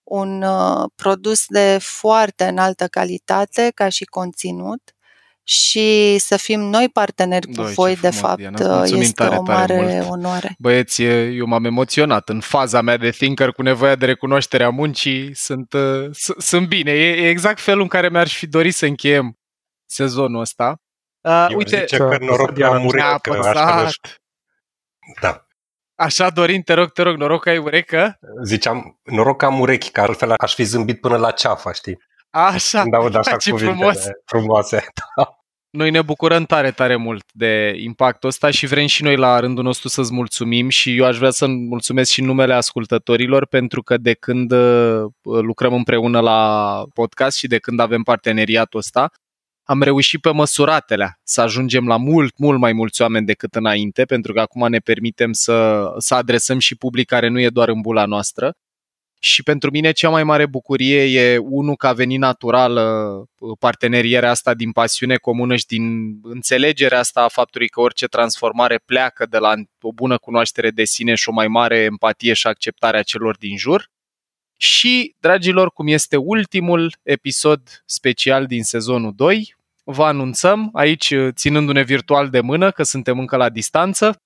un 0.05 0.43
uh, 0.43 0.85
produs 0.95 1.45
de 1.47 1.79
foarte 1.81 2.45
înaltă 2.45 2.87
calitate 2.87 3.73
ca 3.75 3.89
și 3.89 4.05
conținut 4.05 4.95
și 5.47 6.19
să 6.19 6.37
fim 6.37 6.61
noi 6.61 6.89
parteneri 6.89 7.47
cu 7.47 7.53
Doi, 7.53 7.73
voi, 7.73 7.97
de 7.97 8.11
fapt, 8.11 8.37
Diana, 8.37 8.83
este 8.85 9.13
tare, 9.13 9.37
o 9.37 9.43
mare 9.43 9.77
tare 9.77 9.95
mult. 9.95 10.11
onoare. 10.11 10.55
Băieți, 10.59 11.03
eu 11.03 11.47
m-am 11.47 11.65
emoționat 11.65 12.29
în 12.29 12.41
faza 12.41 12.81
mea 12.81 12.97
de 12.97 13.11
thinker 13.11 13.51
cu 13.51 13.63
nevoia 13.63 13.95
de 13.95 14.07
recunoaștere 14.07 14.65
a 14.65 14.69
muncii. 14.69 15.35
Sunt, 15.35 15.73
uh, 15.73 16.09
sunt 16.39 16.69
bine. 16.69 16.91
E, 16.91 17.11
e 17.11 17.29
exact 17.29 17.61
felul 17.61 17.83
în 17.83 17.89
care 17.89 18.09
mi-aș 18.09 18.37
fi 18.37 18.47
dorit 18.47 18.75
să 18.75 18.87
încheiem 18.87 19.39
sezonul 19.87 20.41
ăsta. 20.41 20.81
Uh, 21.21 21.47
uite, 21.57 21.79
zice 21.79 21.97
că 21.97 22.17
noroc 22.21 22.53
de 22.53 22.63
că 23.23 23.51
Da. 25.21 25.44
Așa, 25.97 26.31
Dorin, 26.31 26.63
te 26.63 26.73
rog, 26.73 26.93
te 26.93 27.03
rog, 27.03 27.17
noroc 27.17 27.43
că 27.43 27.49
ai 27.49 27.59
urecă. 27.59 28.19
Ziceam, 28.45 29.01
noroc 29.03 29.39
că 29.39 29.45
am 29.45 29.61
urechi, 29.61 29.91
că 29.91 30.01
altfel 30.01 30.33
aș 30.37 30.55
fi 30.55 30.63
zâmbit 30.63 31.01
până 31.01 31.17
la 31.17 31.31
ceafa, 31.31 31.73
știi? 31.73 31.99
Așa, 32.31 32.81
Când 32.81 32.95
aud 32.95 33.15
așa 33.15 33.37
ce 33.37 33.53
frumos. 33.53 34.07
frumoase. 34.25 34.85
Noi 35.71 35.91
ne 35.91 36.03
bucurăm 36.03 36.45
tare, 36.45 36.71
tare 36.71 36.97
mult 36.97 37.25
de 37.33 37.75
impactul 37.77 38.29
ăsta 38.29 38.51
și 38.51 38.67
vrem 38.67 38.87
și 38.87 39.03
noi 39.03 39.17
la 39.17 39.41
rândul 39.41 39.65
nostru 39.65 39.89
să-ți 39.89 40.13
mulțumim 40.13 40.69
și 40.69 40.97
eu 40.97 41.05
aș 41.05 41.17
vrea 41.17 41.31
să 41.31 41.47
mulțumesc 41.47 42.11
și 42.11 42.21
în 42.21 42.27
numele 42.27 42.55
ascultătorilor 42.55 43.47
pentru 43.47 43.83
că 43.83 43.97
de 43.97 44.13
când 44.13 44.53
uh, 44.53 45.05
lucrăm 45.23 45.73
împreună 45.75 46.21
la 46.21 46.83
podcast 46.95 47.37
și 47.37 47.47
de 47.47 47.59
când 47.59 47.81
avem 47.81 48.03
parteneriatul 48.03 48.79
ăsta, 48.79 49.11
am 49.65 49.83
reușit 49.83 50.21
pe 50.21 50.31
măsuratele 50.31 51.19
să 51.23 51.41
ajungem 51.41 51.87
la 51.87 51.97
mult, 51.97 52.39
mult 52.39 52.59
mai 52.59 52.73
mulți 52.73 53.03
oameni 53.03 53.27
decât 53.27 53.55
înainte, 53.55 54.05
pentru 54.05 54.33
că 54.33 54.41
acum 54.41 54.69
ne 54.69 54.79
permitem 54.79 55.33
să, 55.33 55.87
să 55.99 56.15
adresăm 56.15 56.59
și 56.59 56.77
public 56.77 57.07
care 57.07 57.29
nu 57.29 57.41
e 57.41 57.49
doar 57.49 57.69
în 57.69 57.81
bula 57.81 58.05
noastră. 58.05 58.57
Și 59.19 59.43
pentru 59.43 59.71
mine 59.71 59.93
cea 59.93 60.09
mai 60.09 60.25
mare 60.25 60.47
bucurie 60.47 61.03
e, 61.03 61.39
unul, 61.39 61.77
că 61.77 61.87
a 61.87 61.93
venit 61.93 62.19
natural 62.19 62.77
uh, 62.77 63.57
partenerierea 63.59 64.31
asta 64.31 64.55
din 64.55 64.73
pasiune 64.73 65.17
comună 65.17 65.57
și 65.57 65.67
din 65.67 66.15
înțelegerea 66.23 66.99
asta 66.99 67.23
a 67.23 67.29
faptului 67.29 67.69
că 67.69 67.81
orice 67.81 68.07
transformare 68.07 68.81
pleacă 68.85 69.27
de 69.27 69.39
la 69.39 69.55
o 69.81 69.93
bună 69.93 70.19
cunoaștere 70.19 70.71
de 70.71 70.85
sine 70.85 71.15
și 71.15 71.29
o 71.29 71.33
mai 71.33 71.49
mare 71.49 71.79
empatie 71.79 72.33
și 72.33 72.47
acceptare 72.47 72.99
a 72.99 73.03
celor 73.03 73.37
din 73.37 73.57
jur. 73.57 73.91
Și, 74.57 75.15
dragilor, 75.21 75.71
cum 75.71 75.87
este 75.87 76.17
ultimul 76.17 76.95
episod 77.03 77.83
special 77.87 78.47
din 78.47 78.63
sezonul 78.63 79.13
2, 79.15 79.55
vă 79.85 80.05
anunțăm 80.05 80.71
aici, 80.73 81.15
ținându-ne 81.31 81.83
virtual 81.83 82.29
de 82.29 82.41
mână, 82.41 82.71
că 82.71 82.83
suntem 82.83 83.19
încă 83.19 83.37
la 83.37 83.49
distanță, 83.49 84.17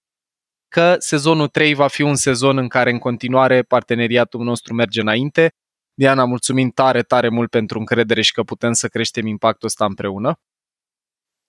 că 0.68 0.96
sezonul 0.98 1.48
3 1.48 1.74
va 1.74 1.86
fi 1.86 2.02
un 2.02 2.14
sezon 2.14 2.58
în 2.58 2.68
care 2.68 2.90
în 2.90 2.98
continuare 2.98 3.62
parteneriatul 3.62 4.44
nostru 4.44 4.74
merge 4.74 5.00
înainte. 5.00 5.52
Diana, 5.94 6.24
mulțumim 6.24 6.70
tare, 6.70 7.02
tare 7.02 7.28
mult 7.28 7.50
pentru 7.50 7.78
încredere 7.78 8.22
și 8.22 8.32
că 8.32 8.42
putem 8.42 8.72
să 8.72 8.88
creștem 8.88 9.26
impactul 9.26 9.66
ăsta 9.66 9.84
împreună. 9.84 10.34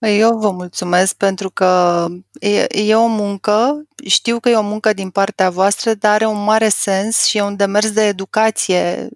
Eu 0.07 0.37
vă 0.37 0.51
mulțumesc 0.51 1.15
pentru 1.15 1.49
că 1.49 2.05
e, 2.39 2.67
e 2.87 2.95
o 2.95 3.07
muncă, 3.07 3.83
știu 4.05 4.39
că 4.39 4.49
e 4.49 4.55
o 4.55 4.61
muncă 4.61 4.93
din 4.93 5.09
partea 5.09 5.49
voastră, 5.49 5.93
dar 5.93 6.13
are 6.13 6.25
un 6.25 6.43
mare 6.43 6.69
sens 6.69 7.25
și 7.25 7.37
e 7.37 7.41
un 7.41 7.55
demers 7.55 7.91
de 7.91 8.05
educație, 8.05 9.07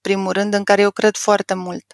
primul 0.00 0.32
rând, 0.32 0.54
în 0.54 0.64
care 0.64 0.82
eu 0.82 0.90
cred 0.90 1.16
foarte 1.16 1.54
mult. 1.54 1.84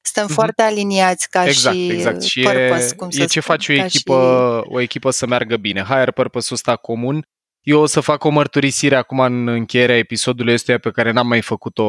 Suntem 0.00 0.30
mm-hmm. 0.30 0.34
foarte 0.34 0.62
aliniați 0.62 1.28
ca 1.28 1.46
exact, 1.46 1.76
și 1.76 1.88
exact. 1.88 2.22
Și 2.22 2.40
purpose, 2.40 2.94
cum 2.94 3.08
e 3.10 3.12
să 3.12 3.24
ce 3.24 3.40
spun, 3.40 3.56
face 3.56 3.72
o 3.72 3.74
echipă, 3.74 4.60
și... 4.64 4.72
o 4.74 4.80
echipă 4.80 5.10
să 5.10 5.26
meargă 5.26 5.56
bine. 5.56 5.82
Higher 5.82 6.12
purpose-ul 6.12 6.54
ăsta 6.54 6.76
comun 6.76 7.28
eu 7.68 7.80
o 7.80 7.86
să 7.86 8.00
fac 8.00 8.24
o 8.24 8.30
mărturisire 8.30 8.96
acum 8.96 9.20
în 9.20 9.48
încheierea 9.48 9.96
episodului 9.96 10.52
ăstuia 10.52 10.78
pe 10.78 10.90
care 10.90 11.10
n-am 11.10 11.26
mai 11.26 11.40
făcut-o 11.40 11.84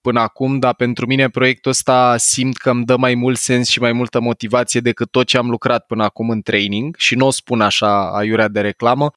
până 0.00 0.20
acum, 0.20 0.58
dar 0.58 0.74
pentru 0.74 1.06
mine 1.06 1.28
proiectul 1.28 1.70
ăsta 1.70 2.16
simt 2.16 2.56
că 2.56 2.70
îmi 2.70 2.84
dă 2.84 2.96
mai 2.96 3.14
mult 3.14 3.38
sens 3.38 3.68
și 3.68 3.80
mai 3.80 3.92
multă 3.92 4.20
motivație 4.20 4.80
decât 4.80 5.10
tot 5.10 5.26
ce 5.26 5.38
am 5.38 5.50
lucrat 5.50 5.86
până 5.86 6.04
acum 6.04 6.30
în 6.30 6.40
training 6.40 6.96
și 6.96 7.14
nu 7.14 7.26
o 7.26 7.30
spun 7.30 7.60
așa 7.60 8.16
aiurea 8.16 8.48
de 8.48 8.60
reclamă. 8.60 9.10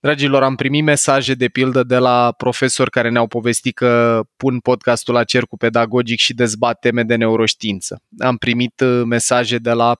Dragilor, 0.00 0.42
am 0.42 0.54
primit 0.54 0.84
mesaje 0.84 1.34
de 1.34 1.48
pildă 1.48 1.82
de 1.82 1.98
la 1.98 2.32
profesori 2.32 2.90
care 2.90 3.10
ne-au 3.10 3.26
povestit 3.26 3.74
că 3.74 4.22
pun 4.36 4.58
podcastul 4.58 5.14
la 5.14 5.24
cercul 5.24 5.58
pedagogic 5.58 6.18
și 6.18 6.34
dezbat 6.34 6.78
teme 6.78 7.02
de 7.02 7.14
neuroștiință. 7.14 8.02
Am 8.18 8.36
primit 8.36 8.80
uh, 8.80 9.02
mesaje 9.04 9.56
de 9.58 9.72
la 9.72 9.94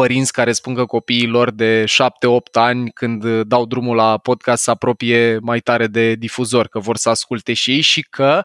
părinți 0.00 0.32
care 0.32 0.52
spun 0.52 0.74
că 0.74 0.84
copiii 0.84 1.26
lor 1.26 1.50
de 1.50 1.84
7-8 1.84 1.92
ani, 2.52 2.90
când 2.90 3.42
dau 3.42 3.66
drumul 3.66 3.96
la 3.96 4.18
podcast, 4.18 4.62
să 4.62 4.70
apropie 4.70 5.38
mai 5.38 5.60
tare 5.60 5.86
de 5.86 6.14
difuzor, 6.14 6.66
că 6.68 6.78
vor 6.78 6.96
să 6.96 7.08
asculte 7.08 7.52
și 7.52 7.70
ei 7.70 7.80
și 7.80 8.02
că 8.02 8.40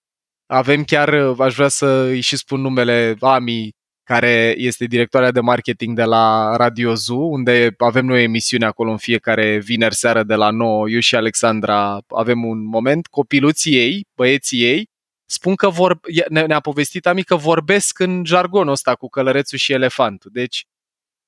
avem 0.46 0.84
chiar, 0.84 1.14
aș 1.40 1.56
vrea 1.56 1.68
să 1.68 1.86
îi 1.86 2.22
și 2.22 2.38
spun 2.38 2.62
numele 2.62 3.16
Ami, 3.20 3.70
care 4.04 4.54
este 4.58 4.86
directoarea 4.86 5.32
de 5.32 5.40
marketing 5.40 5.96
de 5.96 6.04
la 6.04 6.56
Radio 6.56 6.94
Zoo, 6.94 7.18
unde 7.18 7.74
avem 7.78 8.06
noi 8.06 8.24
emisiune 8.24 8.66
acolo 8.66 8.92
în 8.92 8.98
fiecare 8.98 9.58
vineri 9.58 9.96
seară 9.96 10.24
de 10.24 10.36
la 10.36 10.50
9, 10.50 10.90
eu 10.90 11.00
și 11.00 11.16
Alexandra 11.16 12.00
avem 12.08 12.46
un 12.46 12.66
moment, 12.66 13.08
copiluții 13.08 13.76
ei, 13.76 14.06
băieții 14.16 14.64
ei, 14.64 14.90
spun 15.26 15.56
că 15.56 15.70
vor, 15.70 16.00
ne-a 16.30 16.60
povestit 16.60 17.06
Ami 17.06 17.24
că 17.24 17.36
vorbesc 17.36 18.00
în 18.00 18.26
jargonul 18.26 18.72
ăsta 18.72 18.96
cu 18.96 19.08
călărețul 19.08 19.58
și 19.58 19.72
elefantul. 19.74 20.32
Deci 20.34 20.64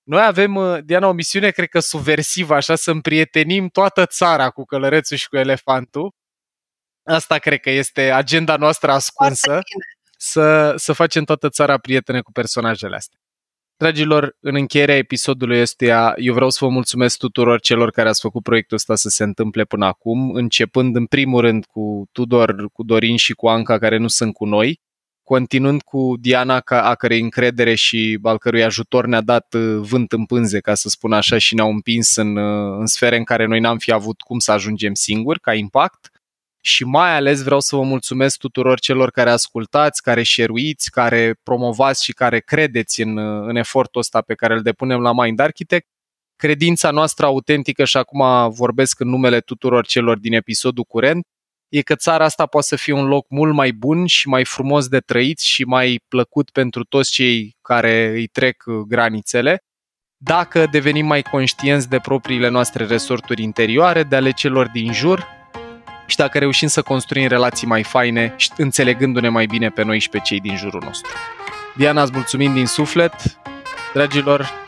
noi 0.07 0.23
avem, 0.25 0.55
uh, 0.55 0.77
Diana, 0.83 1.07
o 1.07 1.11
misiune, 1.11 1.49
cred 1.49 1.69
că 1.69 1.79
subversivă, 1.79 2.55
așa, 2.55 2.75
să 2.75 2.91
împrietenim 2.91 3.67
toată 3.67 4.05
țara 4.05 4.49
cu 4.49 4.65
călărețul 4.65 5.17
și 5.17 5.27
cu 5.27 5.37
elefantul. 5.37 6.13
Asta 7.03 7.37
cred 7.37 7.59
că 7.59 7.69
este 7.69 8.11
agenda 8.11 8.55
noastră 8.55 8.91
ascunsă, 8.91 9.59
să, 10.17 10.73
să 10.75 10.93
facem 10.93 11.23
toată 11.23 11.49
țara 11.49 11.77
prietene 11.77 12.21
cu 12.21 12.31
personajele 12.31 12.95
astea. 12.95 13.19
Dragilor, 13.77 14.35
în 14.39 14.55
încheierea 14.55 14.95
episodului 14.95 15.61
ăstuia, 15.61 16.13
eu 16.15 16.33
vreau 16.33 16.49
să 16.49 16.57
vă 16.61 16.69
mulțumesc 16.69 17.17
tuturor 17.17 17.59
celor 17.59 17.91
care 17.91 18.09
ați 18.09 18.21
făcut 18.21 18.43
proiectul 18.43 18.77
ăsta 18.77 18.95
să 18.95 19.09
se 19.09 19.23
întâmple 19.23 19.63
până 19.63 19.85
acum, 19.85 20.31
începând 20.31 20.95
în 20.95 21.05
primul 21.05 21.41
rând 21.41 21.65
cu 21.65 22.07
Tudor, 22.11 22.69
cu 22.73 22.83
Dorin 22.83 23.17
și 23.17 23.33
cu 23.33 23.47
Anca, 23.47 23.77
care 23.77 23.97
nu 23.97 24.07
sunt 24.07 24.33
cu 24.33 24.45
noi, 24.45 24.81
continuând 25.27 25.81
cu 25.81 26.13
Diana, 26.19 26.59
ca, 26.59 26.81
a 26.81 26.95
cărei 26.95 27.19
încredere 27.19 27.75
și 27.75 28.19
al 28.23 28.37
cărui 28.37 28.63
ajutor 28.63 29.05
ne-a 29.05 29.21
dat 29.21 29.53
uh, 29.53 29.77
vânt 29.79 30.11
în 30.11 30.25
pânze, 30.25 30.59
ca 30.59 30.75
să 30.75 30.89
spun 30.89 31.13
așa, 31.13 31.37
și 31.37 31.55
ne-au 31.55 31.69
împins 31.69 32.15
în, 32.15 32.37
uh, 32.37 32.77
în 32.79 32.85
sfere 32.85 33.17
în 33.17 33.23
care 33.23 33.45
noi 33.45 33.59
n-am 33.59 33.77
fi 33.77 33.91
avut 33.91 34.21
cum 34.21 34.39
să 34.39 34.51
ajungem 34.51 34.93
singuri, 34.93 35.39
ca 35.39 35.53
impact. 35.53 36.11
Și 36.61 36.83
mai 36.83 37.15
ales 37.15 37.43
vreau 37.43 37.59
să 37.59 37.75
vă 37.75 37.81
mulțumesc 37.81 38.37
tuturor 38.37 38.79
celor 38.79 39.11
care 39.11 39.29
ascultați, 39.29 40.01
care 40.01 40.23
șeruiți, 40.23 40.91
care 40.91 41.35
promovați 41.43 42.03
și 42.03 42.13
care 42.13 42.39
credeți 42.39 43.01
în, 43.01 43.17
uh, 43.17 43.47
în 43.47 43.55
efortul 43.55 44.01
ăsta 44.01 44.21
pe 44.21 44.33
care 44.33 44.53
îl 44.53 44.61
depunem 44.61 44.99
la 44.99 45.13
Mind 45.13 45.39
Architect. 45.39 45.87
Credința 46.35 46.91
noastră 46.91 47.25
autentică, 47.25 47.85
și 47.85 47.97
acum 47.97 48.49
vorbesc 48.49 48.99
în 48.99 49.09
numele 49.09 49.39
tuturor 49.39 49.85
celor 49.85 50.17
din 50.19 50.33
episodul 50.33 50.83
curent, 50.83 51.25
e 51.69 51.81
că 51.81 51.95
țara 51.95 52.23
asta 52.23 52.45
poate 52.45 52.67
să 52.67 52.75
fie 52.75 52.93
un 52.93 53.05
loc 53.05 53.25
mult 53.29 53.53
mai 53.53 53.71
bun 53.71 54.05
și 54.05 54.27
mai 54.27 54.45
frumos 54.45 54.87
de 54.87 54.99
trăit 54.99 55.39
și 55.39 55.63
mai 55.63 55.99
plăcut 56.07 56.49
pentru 56.49 56.83
toți 56.83 57.11
cei 57.11 57.57
care 57.61 58.07
îi 58.07 58.27
trec 58.27 58.63
uh, 58.65 58.75
granițele, 58.75 59.61
dacă 60.17 60.67
devenim 60.71 61.05
mai 61.05 61.21
conștienți 61.21 61.89
de 61.89 61.99
propriile 61.99 62.47
noastre 62.47 62.85
resorturi 62.85 63.43
interioare, 63.43 64.03
de 64.03 64.15
ale 64.15 64.31
celor 64.31 64.67
din 64.67 64.93
jur 64.93 65.27
și 66.05 66.15
dacă 66.15 66.37
reușim 66.37 66.67
să 66.67 66.81
construim 66.81 67.27
relații 67.27 67.67
mai 67.67 67.83
faine, 67.83 68.35
înțelegându-ne 68.57 69.29
mai 69.29 69.45
bine 69.45 69.69
pe 69.69 69.83
noi 69.83 69.99
și 69.99 70.09
pe 70.09 70.19
cei 70.19 70.39
din 70.39 70.57
jurul 70.57 70.81
nostru. 70.85 71.11
Diana, 71.75 72.01
îți 72.01 72.11
mulțumim 72.13 72.53
din 72.53 72.65
suflet. 72.65 73.13
Dragilor, 73.93 74.66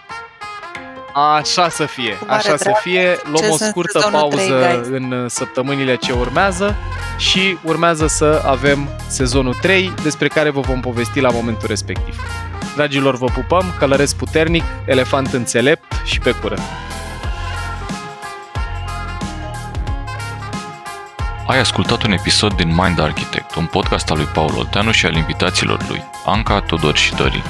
Așa 1.19 1.69
să 1.69 1.85
fie, 1.85 2.17
așa 2.27 2.57
să 2.57 2.71
fie. 2.81 3.17
Luăm 3.31 3.51
o 3.51 3.55
scurtă 3.55 4.09
pauză 4.11 4.81
3, 4.83 4.99
în 4.99 5.25
săptămânile 5.29 5.95
ce 5.95 6.11
urmează 6.11 6.75
și 7.17 7.57
urmează 7.63 8.07
să 8.07 8.43
avem 8.45 8.89
sezonul 9.07 9.53
3, 9.53 9.93
despre 10.03 10.27
care 10.27 10.49
vă 10.49 10.59
vom 10.59 10.79
povesti 10.79 11.19
la 11.19 11.29
momentul 11.29 11.67
respectiv. 11.67 12.21
Dragilor, 12.75 13.17
vă 13.17 13.25
pupăm, 13.25 13.73
călăresc 13.77 14.15
puternic, 14.15 14.63
elefant 14.85 15.33
înțelept 15.33 16.01
și 16.05 16.19
pe 16.19 16.31
curând! 16.31 16.61
Ai 21.47 21.59
ascultat 21.59 22.03
un 22.03 22.11
episod 22.11 22.53
din 22.53 22.67
Mind 22.67 22.99
Architect, 22.99 23.55
un 23.55 23.65
podcast 23.65 24.11
al 24.11 24.17
lui 24.17 24.25
Paul 24.25 24.53
Olteanu 24.57 24.91
și 24.91 25.05
al 25.05 25.15
invitaților 25.15 25.85
lui, 25.89 26.03
Anca, 26.25 26.61
Tudor 26.61 26.95
și 26.95 27.15
Dorin. 27.15 27.43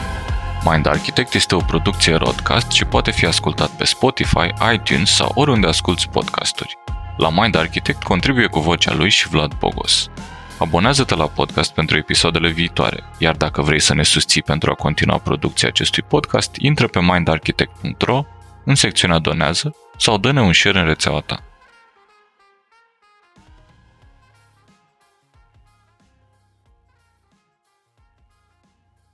Mind 0.65 0.85
Architect 0.85 1.33
este 1.33 1.55
o 1.55 1.59
producție 1.59 2.15
Rodcast 2.15 2.71
și 2.71 2.85
poate 2.85 3.11
fi 3.11 3.25
ascultat 3.25 3.69
pe 3.69 3.85
Spotify, 3.85 4.47
iTunes 4.73 5.15
sau 5.15 5.31
oriunde 5.35 5.67
asculti 5.67 6.07
podcasturi. 6.07 6.77
La 7.17 7.29
Mind 7.29 7.55
Architect 7.55 8.03
contribuie 8.03 8.47
cu 8.47 8.59
vocea 8.59 8.93
lui 8.93 9.09
și 9.09 9.27
Vlad 9.27 9.53
Bogos. 9.53 10.09
Abonează-te 10.57 11.15
la 11.15 11.25
podcast 11.25 11.73
pentru 11.73 11.97
episoadele 11.97 12.49
viitoare, 12.49 13.03
iar 13.17 13.35
dacă 13.35 13.61
vrei 13.61 13.79
să 13.79 13.93
ne 13.93 14.03
susții 14.03 14.41
pentru 14.41 14.71
a 14.71 14.73
continua 14.73 15.17
producția 15.17 15.67
acestui 15.67 16.03
podcast, 16.03 16.55
intră 16.55 16.87
pe 16.87 16.99
mindarchitect.ro 17.01 18.23
în 18.65 18.75
secțiunea 18.75 19.19
Donează 19.19 19.75
sau 19.97 20.17
dă-ne 20.17 20.41
un 20.41 20.53
share 20.53 20.79
în 20.79 20.85
rețeaua 20.85 21.19
ta. 21.19 21.48